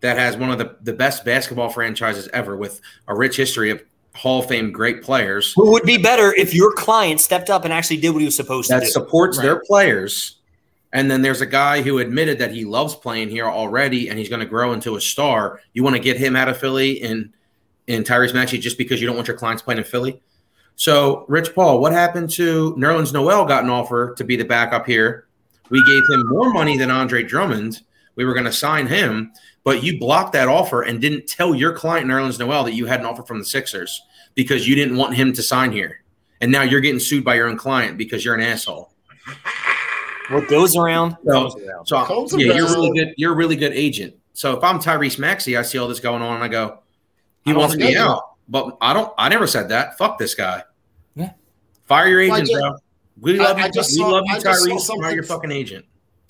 [0.00, 3.82] that has one of the, the best basketball franchises ever with a rich history of
[4.14, 7.72] Hall of Fame great players Who would be better if your client stepped up and
[7.72, 9.44] actually did what he was supposed to that supports Right.
[9.44, 10.36] their players.
[10.92, 14.28] And then there's a guy who admitted that he loves playing here already and he's
[14.28, 15.60] going to grow into a star.
[15.74, 17.32] You want to get him out of Philly and
[17.86, 20.20] in Tyrese Maxey just because you don't want your clients playing in Philly.
[20.76, 24.86] So, Rich Paul, what happened to Nerlens Noel got an offer to be the backup
[24.86, 25.26] here.
[25.70, 27.80] We gave him more money than Andre Drummond.
[28.14, 29.32] We were going to sign him,
[29.64, 33.00] but you blocked that offer and didn't tell your client Nerlens Noel that you had
[33.00, 34.00] an offer from the Sixers
[34.34, 36.02] because you didn't want him to sign here.
[36.40, 38.92] And now you're getting sued by your own client because you're an asshole.
[40.30, 41.86] What goes around So- comes around.
[41.86, 43.14] So Comes yeah, you're really good.
[43.16, 44.14] You're a really good agent.
[44.34, 46.80] So if I'm Tyrese Maxey, I see all this going on, and I go,
[47.44, 49.12] he I wants me think- out, but I don't.
[49.18, 49.98] I never said that.
[49.98, 50.62] Fuck this guy.
[51.14, 51.32] Yeah.
[51.84, 52.76] Fire your agent, just- bro.
[53.18, 53.72] We love I you.
[53.72, 54.80] just we saw- love you, I just saw Tyrese.
[54.80, 55.86] something- Fire your fucking agent.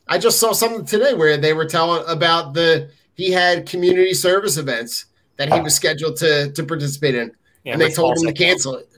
[0.06, 4.56] I just saw something today where they were telling about the he had community service
[4.56, 7.32] events that he was scheduled to to participate in,
[7.64, 8.46] Yeah, and they told him to said no.
[8.46, 8.88] cancel it.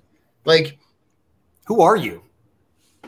[0.44, 0.78] Like,
[1.66, 2.22] Who are you?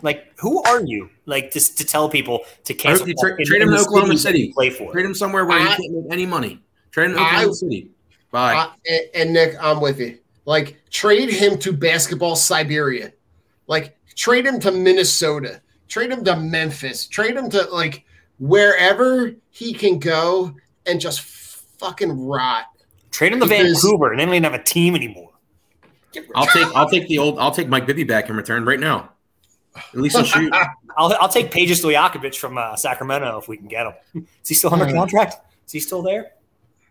[0.02, 1.10] Like, who are you?
[1.26, 3.06] Like, just to tell people to cancel.
[3.06, 4.50] you tra- in- trade him to Oklahoma City.
[4.54, 4.92] Play for.
[4.92, 6.62] Trade him somewhere where I- he can't make any money.
[6.90, 7.90] Trade him to I- Oklahoma City.
[8.30, 8.54] Bye.
[8.54, 10.18] I- and, and Nick, I'm with you.
[10.44, 13.12] Like, trade him to basketball Siberia.
[13.66, 15.60] Like, trade him to Minnesota.
[15.88, 17.06] Trade him to Memphis.
[17.06, 18.04] Trade him to like
[18.38, 20.54] wherever he can go
[20.86, 22.64] and just fucking rot.
[23.10, 25.30] Trade him to Because- Vancouver, and then we didn't have a team anymore.
[26.34, 29.10] I'll take I'll take the old I'll take Mike Bibby back in return right now.
[29.76, 30.52] At least he'll shoot.
[30.96, 34.26] I'll, I'll take Peja Stojakovic from uh, Sacramento if we can get him.
[34.42, 34.94] Is he still under Hmm.
[34.96, 35.36] contract?
[35.66, 36.32] Is he still there?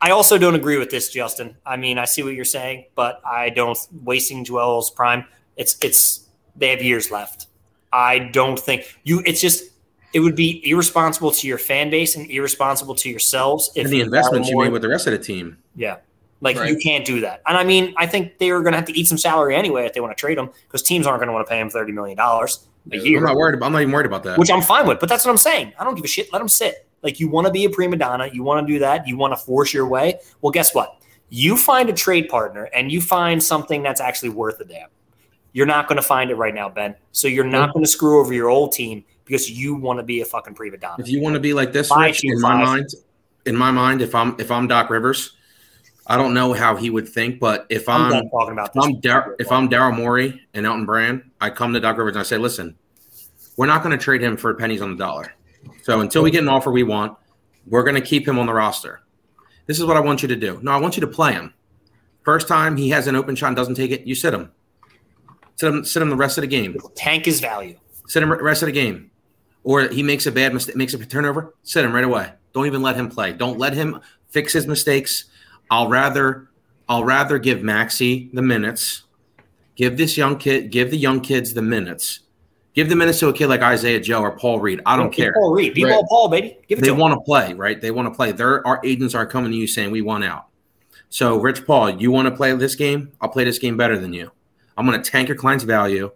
[0.01, 1.57] I also don't agree with this, Justin.
[1.65, 5.25] I mean, I see what you're saying, but I don't wasting Joel's prime.
[5.57, 7.47] It's it's they have years left.
[7.91, 9.21] I don't think you.
[9.25, 9.65] It's just
[10.13, 14.01] it would be irresponsible to your fan base and irresponsible to yourselves if and the
[14.01, 15.57] investments you made with the rest of the team.
[15.75, 15.97] Yeah.
[16.41, 16.69] Like Right.
[16.69, 17.41] you can't do that.
[17.45, 19.85] And I mean, I think they are going to have to eat some salary anyway
[19.85, 21.69] if they want to trade him because teams aren't going to want to pay him
[21.69, 23.55] thirty million dollars a I'm year, not worried.
[23.55, 24.39] About, I'm not even worried about that.
[24.39, 24.99] which I'm fine with.
[25.01, 25.73] But that's what I'm saying.
[25.77, 26.31] I don't give a shit.
[26.31, 26.87] Let them sit.
[27.01, 29.31] Like you want to be a prima donna, you want to do that, you want
[29.31, 30.19] to force your way.
[30.41, 31.01] Well, guess what?
[31.29, 34.89] You find a trade partner and you find something that's actually worth a damn.
[35.53, 36.95] You're not going to find it right now, Ben.
[37.11, 40.21] So you're not going to screw over your old team because you want to be
[40.21, 40.95] a fucking prima donna.
[40.99, 42.89] if you want to be like this, Rich, in my mind,
[43.45, 45.35] in my mind, if I'm if I'm Doc Rivers,
[46.07, 48.83] I don't know how he would think, but if I'm I'm, talking about if.
[48.83, 52.21] I'm Dar- if I'm Daryl Morey and Elton Brand, I come to Doc Rivers and
[52.21, 52.75] I say, listen,
[53.57, 55.33] we're not going to trade him for pennies on the dollar.
[55.89, 57.17] So until we get an offer we want,
[57.65, 59.01] we're going to keep him on the roster.
[59.65, 60.59] This is what I want you to do.
[60.61, 61.51] No, I want you to play him.
[62.23, 64.51] First time he has an open shot and doesn't take it, you sit him.
[65.55, 66.77] Sit him, sit him the rest of the game.
[66.93, 67.75] tank his value.
[68.07, 69.09] Sit him the rest of the game.
[69.63, 72.33] Or he makes a bad mistake, makes a turnover, sit him right away.
[72.53, 73.33] Don't even let him play.
[73.33, 75.25] Don't let him fix his mistakes.
[75.71, 76.51] I'll rather
[76.87, 79.05] I'll rather give Maxey the minutes.
[79.75, 82.19] Give this young kid, give the young kids the minutes.
[82.75, 84.81] Give the minutes to a kid like Isaiah Joe or Paul Reed.
[84.85, 85.33] I don't Give care.
[85.33, 85.73] Paul Reed.
[85.73, 85.91] Be Right.
[85.91, 86.57] ball Paul, baby.
[86.67, 86.99] Give it They to him.
[86.99, 87.79] want to play, right?
[87.81, 88.31] They want to play.
[88.31, 90.45] Their our agents are coming to you saying we want out.
[91.09, 93.11] So, Rich Paul, you want to play this game?
[93.19, 94.31] I'll play this game better than you.
[94.77, 96.11] I'm going to tank your client's value,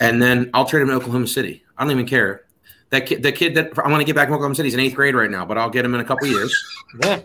[0.00, 1.64] and then I'll trade him to Oklahoma City.
[1.76, 2.44] I don't even care.
[2.90, 4.80] That kid, the kid that I'm going to get back in Oklahoma City, he's in
[4.80, 6.54] eighth grade right now, but I'll get him in a couple years.
[7.04, 7.20] Yeah.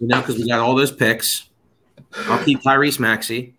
[0.00, 1.48] You know, because we got all those picks.
[2.28, 3.54] I'll keep Tyrese Maxey,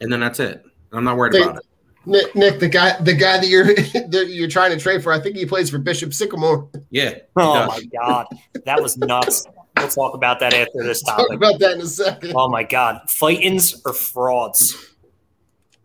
[0.00, 0.64] and then that's it.
[0.92, 1.62] I'm not worried Hey, about it.
[2.04, 5.20] Nick, Nick, the guy, the guy that you're that you're trying to trade for, I
[5.20, 6.68] think he plays for Bishop Sycamore.
[6.90, 7.14] Yeah.
[7.36, 7.68] Oh does.
[7.68, 8.26] my god,
[8.64, 9.46] that was nuts.
[9.76, 11.26] We'll talk about that after this topic.
[11.28, 12.32] Talk about that in a second.
[12.36, 14.90] Oh my god, fightins or frauds?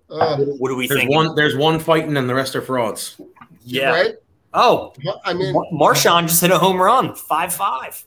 [0.10, 1.12] Uh, What do we There's think?
[1.14, 1.36] one.
[1.36, 3.20] There's one fighting, and the rest are frauds.
[3.66, 3.90] yeah.
[3.92, 4.16] Right?
[4.54, 8.04] Oh, Well, I mean, Mar- Marshawn just hit a home run, five five.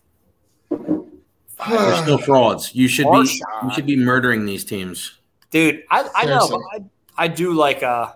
[0.71, 2.75] There's no frauds.
[2.75, 3.19] You should be.
[3.63, 5.19] You should be murdering these teams.
[5.51, 6.59] Dude, I, I know, Seriously.
[6.73, 6.83] but
[7.17, 8.13] I, do like uh,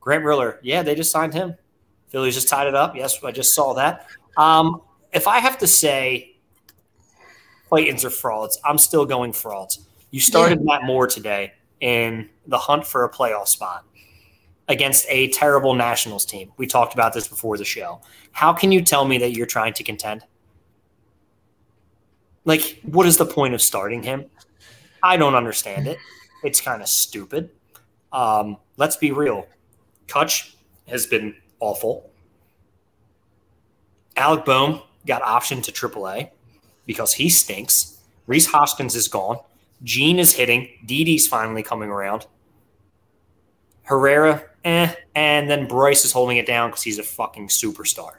[0.00, 0.58] Grant Riller.
[0.62, 1.56] Yeah, they just signed him.
[2.08, 2.94] Phillies just tied it up.
[2.94, 4.06] Yes, I just saw that.
[4.36, 6.36] Um, if I have to say,
[7.68, 9.86] Clayton's are frauds, I'm still going frauds.
[10.10, 13.84] You started Matt Moore today in the hunt for a playoff spot
[14.68, 16.52] against a terrible Nationals team.
[16.56, 18.00] We talked about this before the show.
[18.32, 20.22] How can you tell me that you're trying to contend?
[22.44, 24.26] Like, what is the point of starting him?
[25.02, 25.98] I don't understand it.
[26.44, 27.50] It's kind of stupid.
[28.12, 29.46] Um, let's be real.
[30.06, 30.54] Kutch
[30.88, 32.10] has been awful.
[34.16, 36.30] Alec Bohm got optioned to AAA
[36.86, 37.98] because he stinks.
[38.26, 39.38] Rhys Hoskins is gone.
[39.82, 40.68] Gene is hitting.
[40.86, 42.26] Didi's finally coming around.
[43.84, 44.94] Herrera, eh.
[45.14, 48.12] And then Bryce is holding it down because he's a fucking superstar.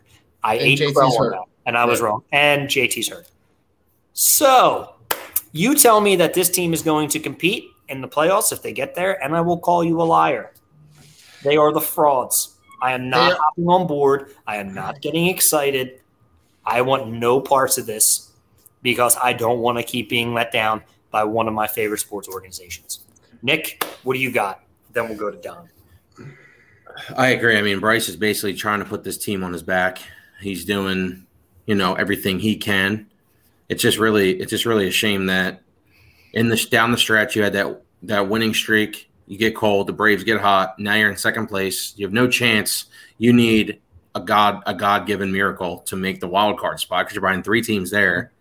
[0.43, 1.31] I And ate JT's crow on hurt.
[1.31, 2.23] that, and I was wrong.
[2.31, 3.29] And JT's hurt.
[4.11, 4.95] So
[5.53, 8.73] you tell me that this team is going to compete in the playoffs if they
[8.73, 10.51] get there, and I will call you a liar.
[11.43, 12.57] They are the frauds.
[12.81, 14.33] I am not They are- hopping on board.
[14.47, 15.99] I am not getting excited.
[16.65, 18.31] I want no parts of this
[18.81, 20.81] because I don't want to keep being let down
[21.11, 22.99] by one of my favorite sports organizations.
[23.41, 24.63] Nick, what do you got?
[24.93, 25.69] Then we'll go to Don.
[27.17, 27.57] I agree.
[27.57, 29.99] I mean, Bryce is basically trying to put this team on his back.
[30.41, 31.25] He's doing,
[31.65, 33.07] you know, everything he can.
[33.69, 35.61] It's just really, it's just really a shame that
[36.33, 39.09] in the down the stretch you had that that winning streak.
[39.25, 40.77] You get cold, the Braves get hot.
[40.77, 41.93] Now you're in second place.
[41.95, 42.85] You have no chance.
[43.17, 43.79] You need
[44.15, 47.43] a god a god given miracle to make the wild card spot because you're buying
[47.43, 48.31] three teams there.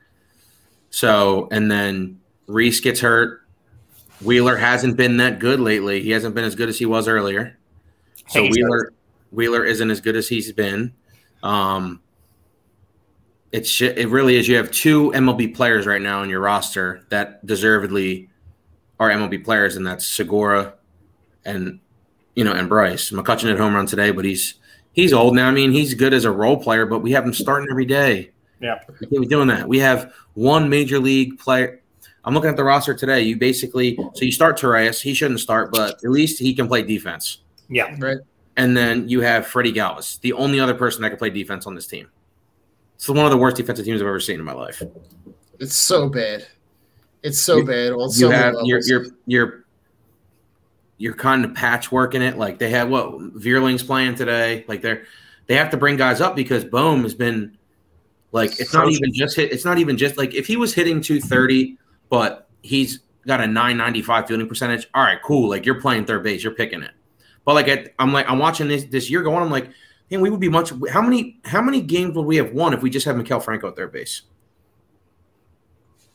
[0.91, 3.43] So and then Rhys gets hurt.
[4.21, 6.03] Wheeler hasn't been that good lately.
[6.03, 7.59] He hasn't been as good as he was earlier.
[8.29, 8.93] So Hayes Wheeler
[9.31, 10.93] Wheeler isn't as good as he's been.
[11.43, 12.02] Um,
[13.53, 14.49] it's it really is.
[14.49, 18.31] You have two MLB players right now on your roster that deservedly
[18.99, 20.75] are MLB players, and that's Segura
[21.45, 21.79] and
[22.35, 23.11] you know and Bryce.
[23.11, 24.55] McCutchen had home run today, but he's
[24.93, 25.49] he's old now.
[25.49, 28.31] I mean, he's good as a role player, but we have him starting every day.
[28.61, 29.69] Yeah, we can't be doing that.
[29.69, 31.83] We have one major league player.
[32.25, 33.21] I'm looking at the roster today.
[33.21, 35.03] You basically so you start Torreyes.
[35.03, 37.39] He shouldn't start, but at least he can play defense.
[37.69, 38.19] Yeah, right.
[38.57, 41.75] And then you have Freddie Galvis, the only other person that can play defense on
[41.75, 42.09] this team.
[43.03, 44.81] It's one of the worst defensive teams I've ever seen in my life.
[45.59, 46.47] It's so bad.
[47.25, 47.93] It's so you, bad.
[47.95, 49.65] On you have you're you're you're
[50.99, 52.39] you're kind of patchworking it.
[52.39, 54.65] Like they have what Vierling's playing today.
[54.69, 55.03] Like they're
[55.49, 57.59] they have to bring guys up because Bohm has been
[58.31, 59.51] like it's not even just hit.
[59.51, 61.77] It's not even just like if he was hitting 230,
[62.09, 64.89] but he's got a 995 fielding percentage.
[64.95, 65.51] All right, cool.
[65.51, 66.93] Like you're playing third base, you're picking it.
[67.45, 69.43] But like at, I'm like I'm watching this this year going.
[69.43, 69.71] I'm like,
[70.13, 70.73] man, we would be much.
[70.91, 73.69] How many how many games would we have won if we just had Maikel Franco
[73.69, 74.23] at third base?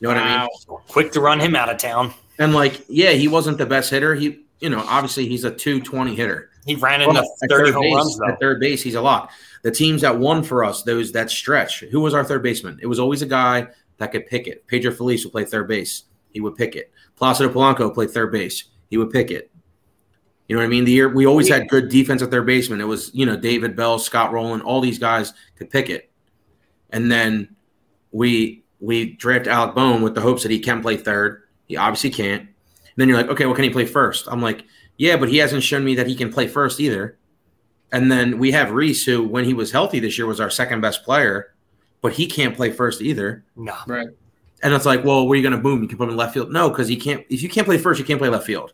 [0.00, 0.36] You know what wow.
[0.36, 0.78] I mean?
[0.88, 2.14] Quick to run him out of town.
[2.38, 4.14] And like, yeah, he wasn't the best hitter.
[4.14, 6.50] He, you know, obviously he's a 220 hitter.
[6.66, 8.28] He ran into 30 home base, runs though.
[8.28, 9.30] At third base, he's a lot.
[9.62, 11.80] The teams that won for us, those that stretch.
[11.80, 12.78] Who was our third baseman?
[12.80, 14.66] It was always a guy that could pick it.
[14.68, 16.04] Pedro Feliz would play third base.
[16.30, 16.92] He would pick it.
[17.18, 18.64] Placido Polanco played third base.
[18.90, 19.50] He would pick it.
[20.48, 20.84] You know what I mean?
[20.84, 22.80] The year we always had good defense at their basement.
[22.80, 26.10] It was, you know, David Bell, Scott Rolen, all these guys could pick it.
[26.90, 27.54] And then
[28.12, 31.42] we we draft Alec Bohm with the hopes that he can play third.
[31.66, 32.42] He obviously can't.
[32.42, 34.26] And then you're like, okay, well, can he play first?
[34.30, 34.64] I'm like,
[34.96, 37.18] yeah, but he hasn't shown me that he can play first either.
[37.92, 40.80] And then we have Rhys, who, when he was healthy this year, was our second
[40.80, 41.54] best player,
[42.00, 43.44] but he can't play first either.
[43.56, 43.74] No.
[43.86, 44.08] Right.
[44.62, 45.82] And it's like, well, where are you going to boom?
[45.82, 46.52] You can put him in left field?
[46.52, 47.24] No, because he can't.
[47.30, 48.72] If you can't play first, you can't play left field.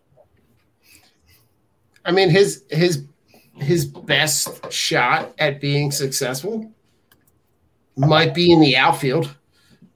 [2.04, 3.04] I mean, his his
[3.56, 6.70] his best shot at being successful
[7.96, 9.34] might be in the outfield,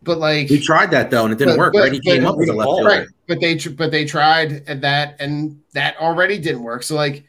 [0.03, 1.73] but like he tried that though, and it didn't but, work.
[1.73, 1.93] But, right?
[1.93, 2.87] He came up with a left field.
[2.87, 3.09] Right.
[3.27, 6.83] But they but they tried at that, and that already didn't work.
[6.83, 7.25] So like,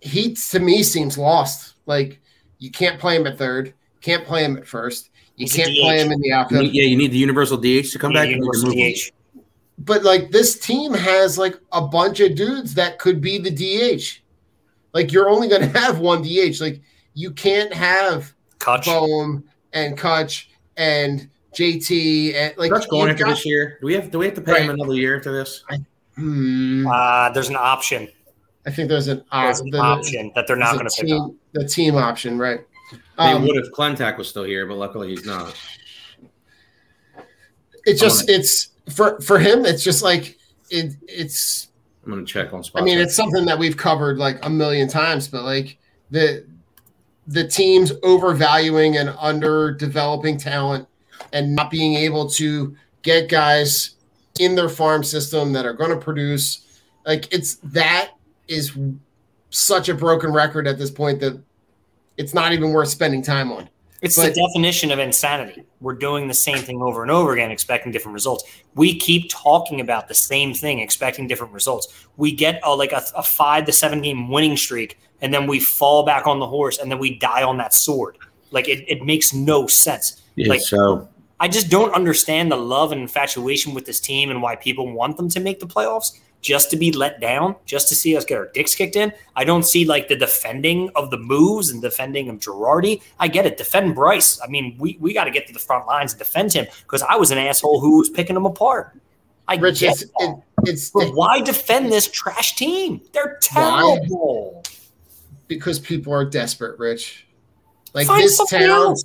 [0.00, 1.74] he to me seems lost.
[1.86, 2.20] Like
[2.58, 5.10] you can't play him at third, can't play him at first.
[5.36, 6.72] You He's can't play him in the outfield.
[6.72, 8.28] yeah, you need the universal DH to come back.
[9.76, 13.38] Universal DH but like this team has like a bunch of dudes that could be
[13.38, 14.20] the DH.
[14.92, 16.60] Like you're only going to have one DH.
[16.60, 16.80] Like
[17.14, 18.84] you can't have Kutch.
[18.84, 20.46] Bohm and Kutch
[20.76, 23.78] and JT and like Kutch going after got, this year.
[23.80, 24.62] Do we have do we have to pay right.
[24.62, 25.64] him another year after this?
[25.70, 25.78] I,
[26.16, 28.08] hmm, uh, there's an option.
[28.66, 31.12] I think there's an, uh, there's an the, option that they're not going to pick
[31.12, 31.32] up.
[31.52, 32.60] The team option, right?
[33.18, 35.54] They um, would if Klentak was still here, but luckily he's not.
[37.84, 40.38] It's just it's for for him, it's just like
[40.70, 40.94] it.
[41.08, 41.68] It's.
[42.04, 42.62] I'm gonna check on.
[42.62, 42.82] Spot.
[42.82, 45.78] I mean, it's something that we've covered like a million times, but like
[46.10, 46.44] the
[47.26, 50.86] the teams overvaluing and underdeveloping talent
[51.32, 53.96] and not being able to get guys
[54.38, 58.10] in their farm system that are going to produce like it's that
[58.48, 58.76] is
[59.50, 61.40] such a broken record at this point that
[62.16, 63.68] it's not even worth spending time on
[64.04, 65.64] it's but, the definition of insanity.
[65.80, 68.44] We're doing the same thing over and over again, expecting different results.
[68.74, 72.06] We keep talking about the same thing, expecting different results.
[72.16, 75.58] We get a, like a, a five to seven game winning streak, and then we
[75.58, 78.18] fall back on the horse, and then we die on that sword.
[78.50, 80.22] Like it, it makes no sense.
[80.36, 81.08] Yeah, like so.
[81.40, 85.16] I just don't understand the love and infatuation with this team and why people want
[85.16, 88.36] them to make the playoffs just to be let down, just to see us get
[88.36, 89.10] our dicks kicked in.
[89.34, 93.02] I don't see like the defending of the moves and defending of Girardi.
[93.18, 93.56] I get it.
[93.56, 94.38] Defend Bryce.
[94.42, 97.00] I mean, we, we got to get to the front lines and defend him because
[97.00, 99.00] I was an asshole who was picking him apart.
[99.48, 103.00] I Rich, get it's, it, it's but why defend this trash team?
[103.12, 104.62] They're terrible.
[104.62, 104.62] Why?
[105.48, 107.26] Because people are desperate, Rich.
[107.94, 108.68] Like Find this town.
[108.68, 109.04] Else.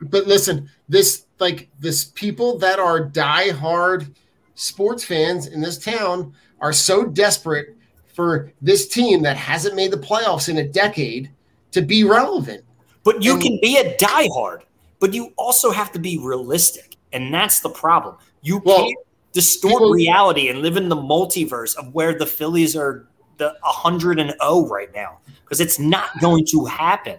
[0.00, 4.14] But listen, this like this people that are die-hard
[4.54, 7.76] sports fans in this town are so desperate
[8.14, 11.30] for this team that hasn't made the playoffs in a decade
[11.72, 12.64] to be relevant.
[13.02, 14.62] But you and, can be a diehard,
[14.98, 16.96] but you also have to be realistic.
[17.12, 18.16] And that's the problem.
[18.42, 18.98] You well, can't
[19.32, 23.06] distort people, reality and live in the multiverse of where the Phillies are
[23.38, 27.18] the 100 and 0 right now because it's not going to happen.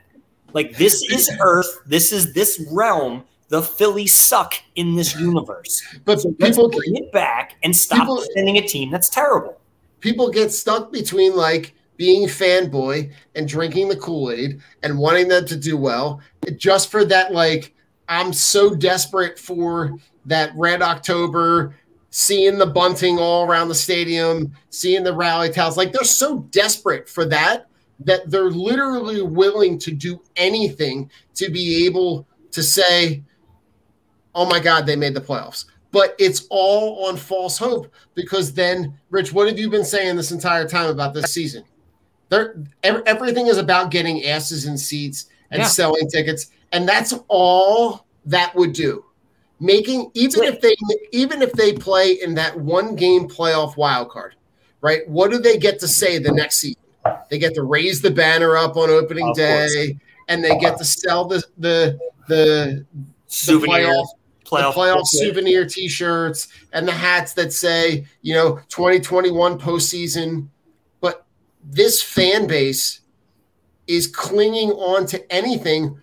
[0.54, 3.24] Like this is Earth, this is this realm.
[3.52, 5.84] The Phillies suck in this universe.
[6.06, 9.60] But so people bring it back and stop people, defending a team that's terrible.
[10.00, 15.58] People get stuck between like being fanboy and drinking the Kool-Aid and wanting them to
[15.58, 16.22] do well,
[16.58, 17.76] just for that, like,
[18.08, 21.76] I'm so desperate for that red October,
[22.10, 25.78] seeing the bunting all around the stadium, seeing the rally towels.
[25.78, 27.68] Like they're so desperate for that
[28.00, 33.24] that they're literally willing to do anything to be able to say,
[34.36, 38.98] "Oh my God, they made the playoffs." But it's all on false hope because then,
[39.10, 41.66] Rich, what have you been saying this entire time about this season?
[42.30, 45.68] There, everything is about getting asses in seats and yeah.
[45.68, 49.04] selling tickets, and that's all that would do.
[49.60, 50.74] Making even if they
[51.12, 54.36] even if they play in that one game playoff wild card,
[54.80, 55.08] right?
[55.08, 56.82] What do they get to say the next season?
[57.30, 60.02] They get to raise the banner up on opening of day, course.
[60.30, 62.86] and they get to sell the the the,
[63.28, 63.88] souvenir.
[63.88, 64.08] The playoff,
[64.52, 70.48] playoff, playoff souvenir T-shirts and the hats that say, you know, 2021 postseason.
[71.00, 71.26] But
[71.64, 73.02] this fan base
[73.88, 76.02] is clinging on to anything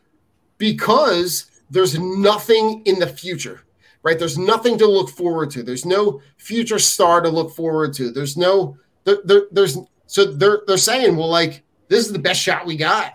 [0.59, 3.63] because there's nothing in the future,
[4.03, 4.19] right?
[4.19, 5.63] There's nothing to look forward to.
[5.63, 8.11] There's no future star to look forward to.
[8.11, 12.41] There's no there, there, there's so they're they're saying, well, like this is the best
[12.41, 13.15] shot we got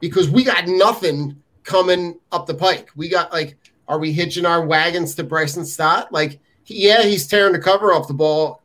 [0.00, 2.90] because we got nothing coming up the pike.
[2.96, 3.56] We got like,
[3.90, 6.12] are we hitching our wagons to Bryson Stott?
[6.12, 8.62] Like, yeah, he's tearing the cover off the ball,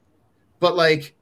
[0.59, 1.15] but like,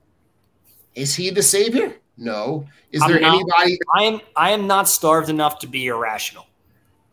[0.93, 1.95] is he the savior?
[2.17, 2.67] No.
[2.91, 3.79] Is I'm there not, anybody?
[3.95, 4.21] I am.
[4.35, 6.45] I am not starved enough to be irrational.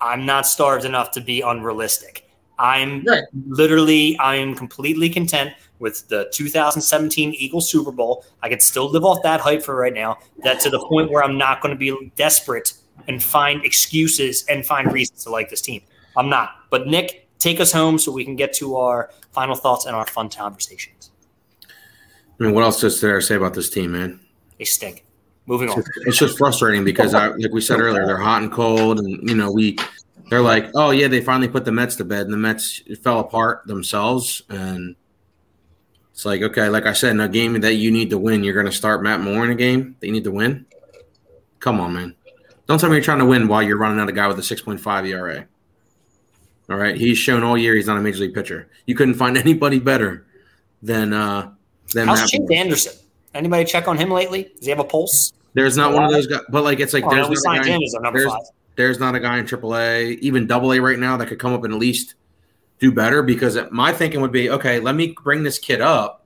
[0.01, 2.28] I'm not starved enough to be unrealistic.
[2.59, 3.22] I'm right.
[3.47, 8.24] literally, I am completely content with the 2017 Eagles Super Bowl.
[8.43, 10.18] I could still live off that hype for right now.
[10.43, 12.74] That to the point where I'm not going to be desperate
[13.07, 15.82] and find excuses and find reasons to like this team.
[16.16, 16.60] I'm not.
[16.71, 20.07] But Nick, take us home so we can get to our final thoughts and our
[20.07, 21.11] fun conversations.
[21.68, 24.21] I mean, what else is there to say about this team, man?
[24.59, 25.05] They stink.
[25.47, 25.83] Moving on.
[26.07, 29.35] It's just frustrating because, I, like we said earlier, they're hot and cold, and you
[29.35, 29.77] know we
[30.31, 33.18] they're like, oh yeah, they finally put the Mets to bed, and the Mets fell
[33.18, 34.43] apart themselves.
[34.49, 34.95] And
[36.12, 38.55] it's like, okay, like I said, in a game that you need to win, you're
[38.55, 40.66] going to start Matt Moore in a game that you need to win.
[41.59, 42.14] Come on, man.
[42.66, 44.43] Don't tell me you're trying to win while you're running out a guy with a
[44.43, 45.47] 6.5 ERA.
[46.71, 48.68] All right, he's shown all year he's not a major league pitcher.
[48.87, 50.27] You couldn't find anybody better
[50.83, 51.53] than uh
[51.93, 52.93] than How's Chase Anderson?
[53.35, 54.45] Anybody check on him lately?
[54.57, 55.33] Does he have a pulse?
[55.55, 57.79] There's not one of those guys, but like it's like oh, there's, not a guy,
[58.12, 58.33] there's,
[58.77, 61.64] there's not a guy in AAA, even Double A right now that could come up
[61.64, 62.14] and at least
[62.79, 63.23] do better.
[63.23, 66.25] Because my thinking would be, okay, let me bring this kid up.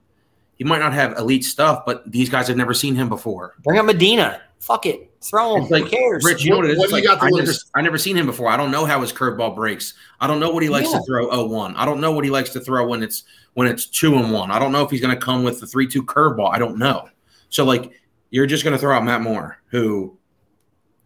[0.57, 3.55] He might not have elite stuff, but these guys have never seen him before.
[3.63, 4.41] Bring up Medina.
[4.59, 5.63] Fuck it, throw him.
[5.63, 6.23] It's like, Who cares?
[6.23, 6.79] Rich, you know what, what it is?
[6.79, 8.49] What like, I, never, I never seen him before.
[8.49, 9.93] I don't know how his curveball breaks.
[10.19, 10.99] I don't know what he likes yeah.
[10.99, 11.73] to throw 0-1.
[11.75, 13.23] I don't know what he likes to throw when it's
[13.53, 14.51] when it's two and one.
[14.51, 16.51] I don't know if he's going to come with the three two curveball.
[16.51, 17.09] I don't know.
[17.49, 17.91] So like
[18.29, 20.17] you're just going to throw out Matt Moore, who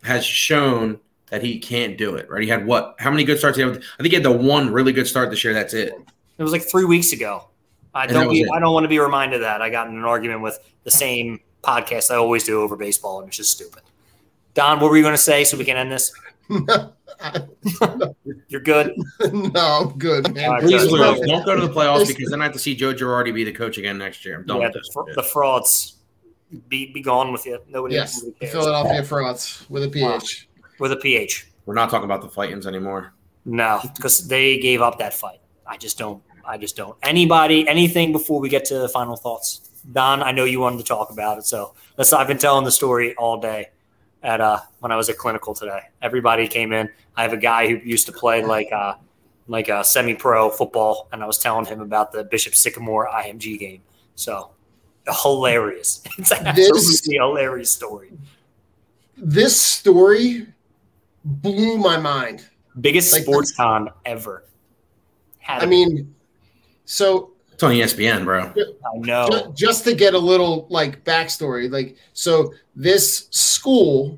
[0.04, 1.00] has shown
[1.30, 2.42] that he can't do it, right?
[2.42, 2.96] He had what?
[3.00, 3.58] How many good starts?
[3.58, 3.78] He had?
[3.78, 5.54] I think he had the one really good start this year.
[5.54, 5.94] That's it.
[6.38, 7.46] It was like three weeks ago.
[7.94, 8.30] I don't.
[8.30, 9.62] Be, I don't want to be reminded of that.
[9.62, 13.28] I got in an argument with the same podcast I always do over baseball, and
[13.28, 13.84] it's just stupid.
[14.60, 16.12] Don, what were you going to say so we can end this?
[18.50, 18.94] You're good.
[19.32, 20.36] no, I'm good.
[20.36, 20.52] Man.
[20.52, 23.34] Right, Please don't go to the playoffs because then I have to see Joe Girardi
[23.34, 24.40] be the coach again next year.
[24.40, 26.00] I'm done yeah, with the, the frauds
[26.68, 27.62] be be gone with you.
[27.70, 27.96] Nobody.
[27.96, 30.50] Yes, Philadelphia frauds with a PH.
[30.78, 31.48] With a PH.
[31.66, 33.14] We're not talking about the Fightins anymore.
[33.46, 35.40] No, because they gave up that fight.
[35.66, 36.22] I just don't.
[36.44, 36.98] I just don't.
[37.02, 39.72] Anybody, anything before we get to the final thoughts.
[39.94, 42.12] Don, I know you wanted to talk about it, so let's.
[42.12, 43.70] I've been telling the story all day
[44.24, 45.82] at uh when I was at clinical today.
[46.02, 46.90] Everybody came in.
[47.16, 48.96] I have a guy who used to play like uh
[49.48, 53.82] like a semi-pro football, and I was telling him about the Bishop Sycamore IMG game.
[54.16, 54.52] So
[55.24, 56.04] hilarious.
[56.18, 58.12] It's an absolutely hilarious story.
[59.18, 60.48] This story
[61.26, 62.48] blew my mind.
[62.80, 64.46] Biggest like sports con ever.
[65.40, 66.14] Had I mean,
[66.86, 67.32] so
[67.62, 68.54] it's on ESPN, bro.
[68.56, 69.28] I know.
[69.30, 74.18] Just, just to get a little like backstory, like so, this school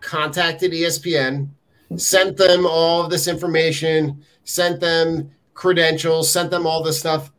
[0.00, 1.48] contacted ESPN,
[1.96, 7.32] sent them all of this information, sent them credentials, sent them all this stuff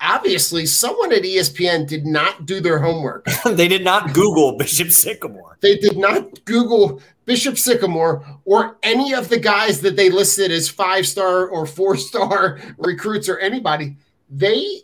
[0.00, 3.26] obviously someone at ESPN did not do their homework.
[3.44, 5.58] they did not Google Bishop Sycamore.
[5.60, 10.68] They did not Google Bishop Sycamore or any of the guys that they listed as
[10.68, 13.96] five star or four star recruits or anybody.
[14.30, 14.82] They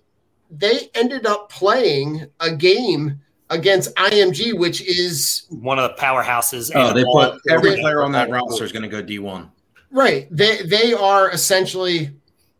[0.51, 3.21] they ended up playing a game
[3.51, 6.71] against IMG, which is one of the powerhouses.
[6.75, 9.51] Oh, they put every player on that roster is going to go D one.
[9.91, 10.27] Right.
[10.31, 12.11] They they are essentially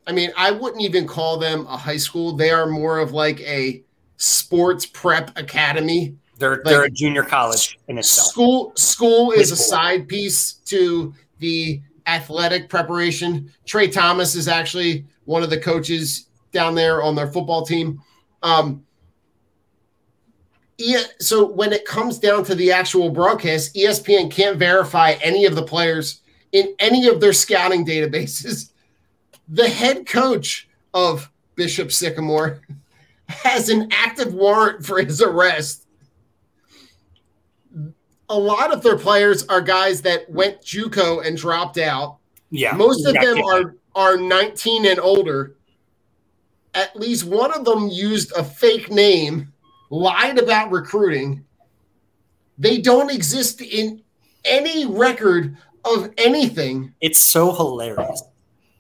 [0.07, 2.33] I mean, I wouldn't even call them a high school.
[2.37, 3.83] They are more of like a
[4.17, 6.17] sports prep academy.
[6.39, 8.29] They're like they're a junior college in itself.
[8.29, 13.51] School school is a side piece to the athletic preparation.
[13.67, 18.01] Trey Thomas is actually one of the coaches down there on their football team.
[18.43, 18.85] Um,
[20.79, 25.55] yeah, so when it comes down to the actual broadcast, ESPN can't verify any of
[25.55, 28.71] the players in any of their scouting databases.
[29.47, 32.63] The head coach of Bishop Sycamore
[33.29, 35.87] has an active warrant for his arrest.
[38.31, 42.17] A lot of their players are guys that went JUCO and dropped out.
[42.51, 42.75] Yeah.
[42.75, 45.57] Most of them are are 19 and older.
[46.75, 49.53] At least one of them used a fake name,
[49.91, 51.45] lied about recruiting.
[52.59, 54.03] They don't exist in
[54.45, 56.95] any record of anything.
[57.01, 58.23] It's so hilarious.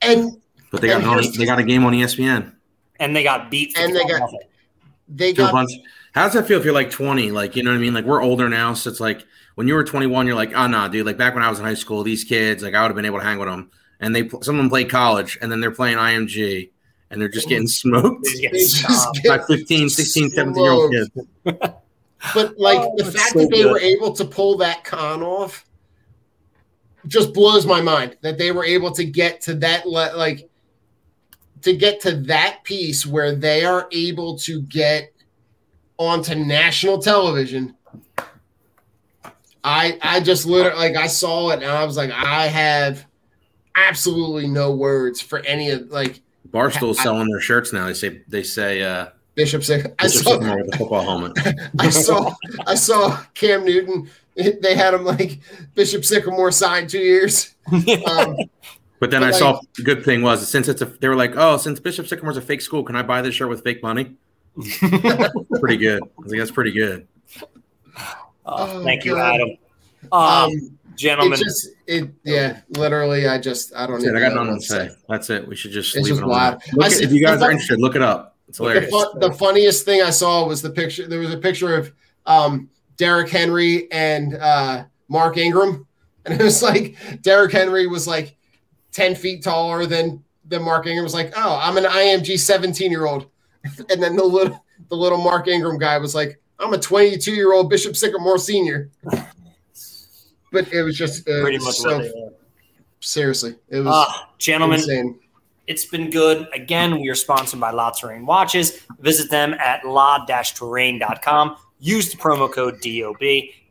[0.02, 0.40] And
[0.70, 2.52] But they got And on, they got a game on ESPN.
[2.98, 3.76] And they got beat.
[3.78, 4.40] And they got- nothing.
[5.08, 5.70] they got bunch.
[6.14, 7.32] How does that feel if you're like 20?
[7.32, 7.94] Like, you know what I mean?
[7.94, 8.74] Like, we're older now.
[8.74, 9.24] So it's like
[9.56, 11.04] when you were 21, you're like, ah, oh, no, dude.
[11.06, 13.04] Like, back when I was in high school, these kids, like, I would have been
[13.04, 13.70] able to hang with them.
[14.00, 16.70] And they, some of them played college and then they're playing IMG
[17.10, 19.22] and they're just getting smoked They just get They just stomped.
[19.22, 21.10] get- by 15, 16, 17 year old kids.
[22.34, 23.72] but like Oh, the fact so that they good.
[23.72, 25.64] were able to pull that con off
[27.06, 30.48] just blows my mind that they were able to get to that le- like
[31.62, 35.12] to get to that piece where they are able to get
[35.98, 37.74] onto national television
[39.62, 43.06] i i just literally like i saw it and i was like i have
[43.76, 46.20] absolutely no words for any of like
[46.54, 47.86] Barstool's I- selling their shirts now.
[47.86, 51.32] They say, they say, uh, bishop Sick- i Bishop saw Sycamore with a football helmet.
[51.78, 52.32] I saw
[52.66, 54.08] I saw Cam Newton.
[54.36, 55.40] They had him like
[55.74, 57.54] Bishop Sycamore signed two years.
[58.06, 58.36] Um,
[59.00, 61.16] But then But I like- saw the good thing was since it's a they were
[61.16, 63.82] like, oh, since Bishop Sycamore's a fake school, can I buy this shirt with fake
[63.82, 64.14] money?
[65.60, 66.02] pretty good.
[66.02, 67.06] I think that's pretty good.
[67.98, 68.14] Oh,
[68.46, 69.34] Oh, thank you, God.
[69.34, 69.56] Adam.
[70.12, 72.60] um, Um, it gentlemen, just it yeah.
[72.70, 74.00] Literally, I just I don't.
[74.00, 74.16] That's it.
[74.16, 74.88] I got know nothing to say.
[75.08, 75.46] That's it.
[75.46, 76.62] We should just It's leave just it on wild.
[76.72, 78.36] Look I at- see- if you guys are interested, look it up.
[78.48, 78.90] It's The, hilarious.
[78.90, 81.06] fun, the funniest thing I saw was the picture.
[81.06, 81.92] There was a picture of
[82.26, 85.86] um, Derrick Henry and uh, Mark Ingram,
[86.26, 88.36] and it was like Derrick Henry was like
[88.92, 91.04] ten feet taller than than Mark Ingram.
[91.04, 93.26] Was like, oh, I'm an IMG seventeen year old,
[93.90, 97.54] and then the little the little Mark Ingram guy was like, I'm a 22 year
[97.54, 98.90] old Bishop Sycamore senior.
[100.54, 102.30] But it was just uh, pretty much so what they are.
[103.00, 105.18] seriously, it was Ah, gentlemen, insane.
[105.66, 106.48] it's been good.
[106.54, 108.80] Again, we are sponsored by La Terrain Watches.
[109.00, 111.56] Visit them at la-terrain.com.
[111.80, 113.20] Use the promo code DOB.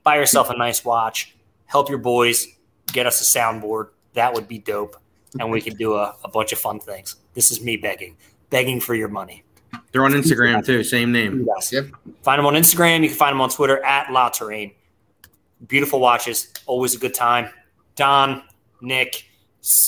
[0.04, 1.36] Buy yourself a nice watch.
[1.66, 2.48] Help your boys
[2.92, 3.90] get us a soundboard.
[4.14, 4.98] That would be dope.
[5.40, 7.16] And we could do a, a bunch of fun things.
[7.34, 8.16] This is me begging,
[8.52, 9.44] begging for your money.
[9.92, 10.84] They're on Instagram too.
[10.84, 11.48] Same name.
[11.48, 11.72] Yes.
[11.74, 11.88] Yep.
[12.22, 13.02] Find them on Instagram.
[13.02, 14.74] You can find them on Twitter at La Terrain.
[15.68, 16.52] Beautiful watches.
[16.66, 17.50] Always a good time.
[17.96, 18.44] Don,
[18.82, 19.30] Nick,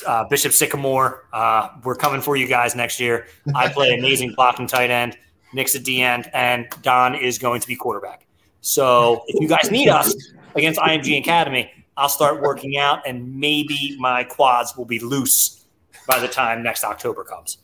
[0.05, 1.27] uh, Bishop Sycamore.
[1.33, 3.27] Uh, we're coming for you guys next year.
[3.53, 5.17] I play amazing blocking tight end.
[5.53, 8.25] Nick's at D end, and Don is going to be quarterback.
[8.61, 10.15] So if you guys need us
[10.55, 15.65] against IMG Academy, I'll start working out, and maybe my quads will be loose
[16.07, 17.59] by the time next October comes.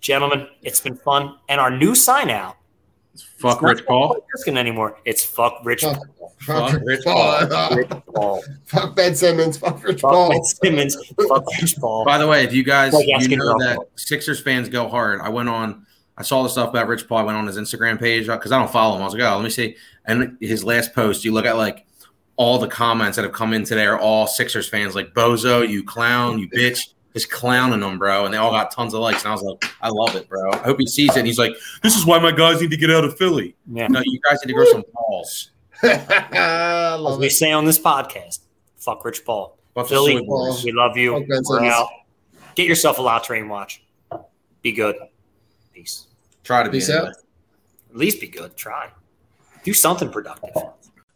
[0.00, 2.56] Gentlemen, it's been fun, and our new sign out.
[3.14, 4.14] Fuck it's not Rich Paul.
[4.14, 4.98] Fuck Erskine anymore.
[5.04, 5.96] It's fuck Rich Fuck.
[5.96, 6.32] Paul.
[6.40, 7.76] Fuck, Fuck Rich Paul.
[7.76, 8.44] Rich Paul.
[8.64, 9.58] Fuck Ben Simmons.
[9.58, 10.30] Fuck Rich Fuck Paul.
[10.30, 10.96] Ben Simmons.
[11.28, 12.04] Fuck Rich Paul.
[12.04, 13.90] By the way, if you guys Like you know that uncle.
[13.96, 15.20] Sixers fans go hard.
[15.20, 15.86] I went on.
[16.16, 17.18] I saw the stuff about Rich Paul.
[17.18, 19.02] I went on his Instagram page because I don't follow him.
[19.02, 19.76] I was like, oh, let me see.
[20.04, 21.86] And his last post, you look at like
[22.36, 25.84] all the comments that have come in today are all Sixers fans, like Bozo, you
[25.84, 28.24] clown, you bitch, just clowning them, bro.
[28.24, 29.22] And they all got tons of likes.
[29.24, 30.50] And I was like, I love it, bro.
[30.52, 31.18] I hope he sees it.
[31.18, 31.52] And he's like,
[31.82, 33.54] this is why my guys need to get out of Philly.
[33.70, 33.88] Yeah.
[33.88, 35.50] No, you guys need to grow some balls.
[35.82, 37.32] As we it.
[37.32, 38.40] say on this podcast,
[38.76, 39.58] fuck Rich Paul.
[39.74, 41.26] Bunch Philly, we love you.
[41.26, 41.88] Fuck We're out.
[42.54, 43.82] Get yourself a La Terrain watch.
[44.60, 44.96] Be good.
[45.72, 46.06] Peace.
[46.44, 46.78] Try to be.
[46.78, 47.08] Peace anyway.
[47.08, 47.14] out.
[47.90, 48.56] At least be good.
[48.56, 48.90] Try.
[49.64, 50.50] Do something productive.